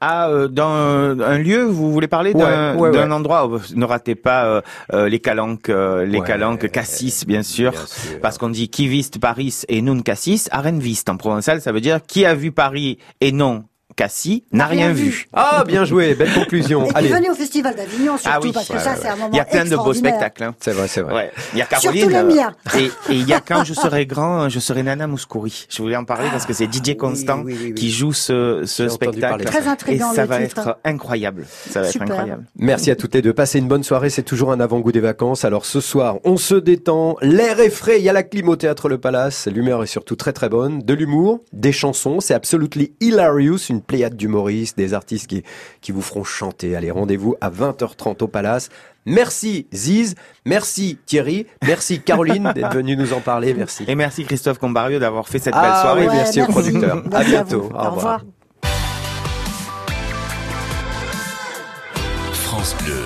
[0.00, 3.14] Ah, euh, dans un, un lieu, vous voulez parler d'un Ouais, ouais, d'un ouais.
[3.14, 3.46] endroit?
[3.46, 4.60] Où Ne ratez pas euh,
[4.92, 7.72] euh, les calanques, euh, les Ouais, calanques Cassis, bien sûr,
[8.20, 11.80] parce qu'on dit qui vist Paris et non Cassis, Aren vist en provençal, ça veut
[11.80, 13.64] dire qui a vu Paris et non
[13.96, 15.26] Cassis n'a rien vu.
[15.32, 16.86] Ah, bien joué, belle conclusion.
[16.86, 17.08] Et Allez.
[17.08, 19.30] venez au Festival d'Avignon surtout Ah oui, parce que ouais, ça ouais, c'est un moment
[19.32, 20.44] Il y a plein de beaux spectacles.
[20.44, 20.54] hein.
[20.60, 21.14] C'est vrai, c'est vrai.
[21.14, 21.32] Ouais.
[21.54, 22.10] Il y a Surtout Caroline.
[22.10, 22.52] le euh, mien.
[22.78, 25.66] Et, il y a quand je serai grand, je serai Nana Mouskouri.
[25.70, 27.44] Je voulais en parler parce que c'est DJ Constant
[27.74, 29.18] qui joue ce, spectacle.
[29.20, 29.44] parler.
[29.46, 30.58] Très intriguant, Et ça le va titre.
[30.60, 31.46] être incroyable.
[31.70, 32.06] Ça va Super.
[32.06, 32.44] être incroyable.
[32.56, 33.32] Merci à toutes les deux.
[33.32, 34.10] Passez une bonne soirée.
[34.10, 35.44] C'est toujours un avant-goût des vacances.
[35.46, 37.16] Alors ce soir, on se détend.
[37.22, 37.98] L'air est frais.
[37.98, 39.46] Il y a la clim au théâtre Le Palace.
[39.50, 40.82] L'humeur est surtout très très bonne.
[40.82, 42.20] De l'humour, des chansons.
[42.20, 43.56] C'est absolutely hilarious.
[43.70, 45.42] Une pléiade d'humoristes, des artistes qui,
[45.80, 46.76] qui vous feront chanter.
[46.76, 48.68] Allez, rendez-vous à 20h30 au Palace.
[49.06, 50.14] Merci Ziz.
[50.44, 51.46] Merci Thierry.
[51.64, 53.54] Merci Caroline d'être venue nous en parler.
[53.54, 53.84] Merci.
[53.86, 56.08] Et merci Christophe Combario d'avoir fait cette belle Ah soirée.
[56.08, 56.96] oui, merci au producteur.
[56.98, 57.62] À Merci à bientôt.
[57.72, 57.92] Au Au revoir.
[57.94, 58.20] revoir.
[62.32, 63.05] France Bleu.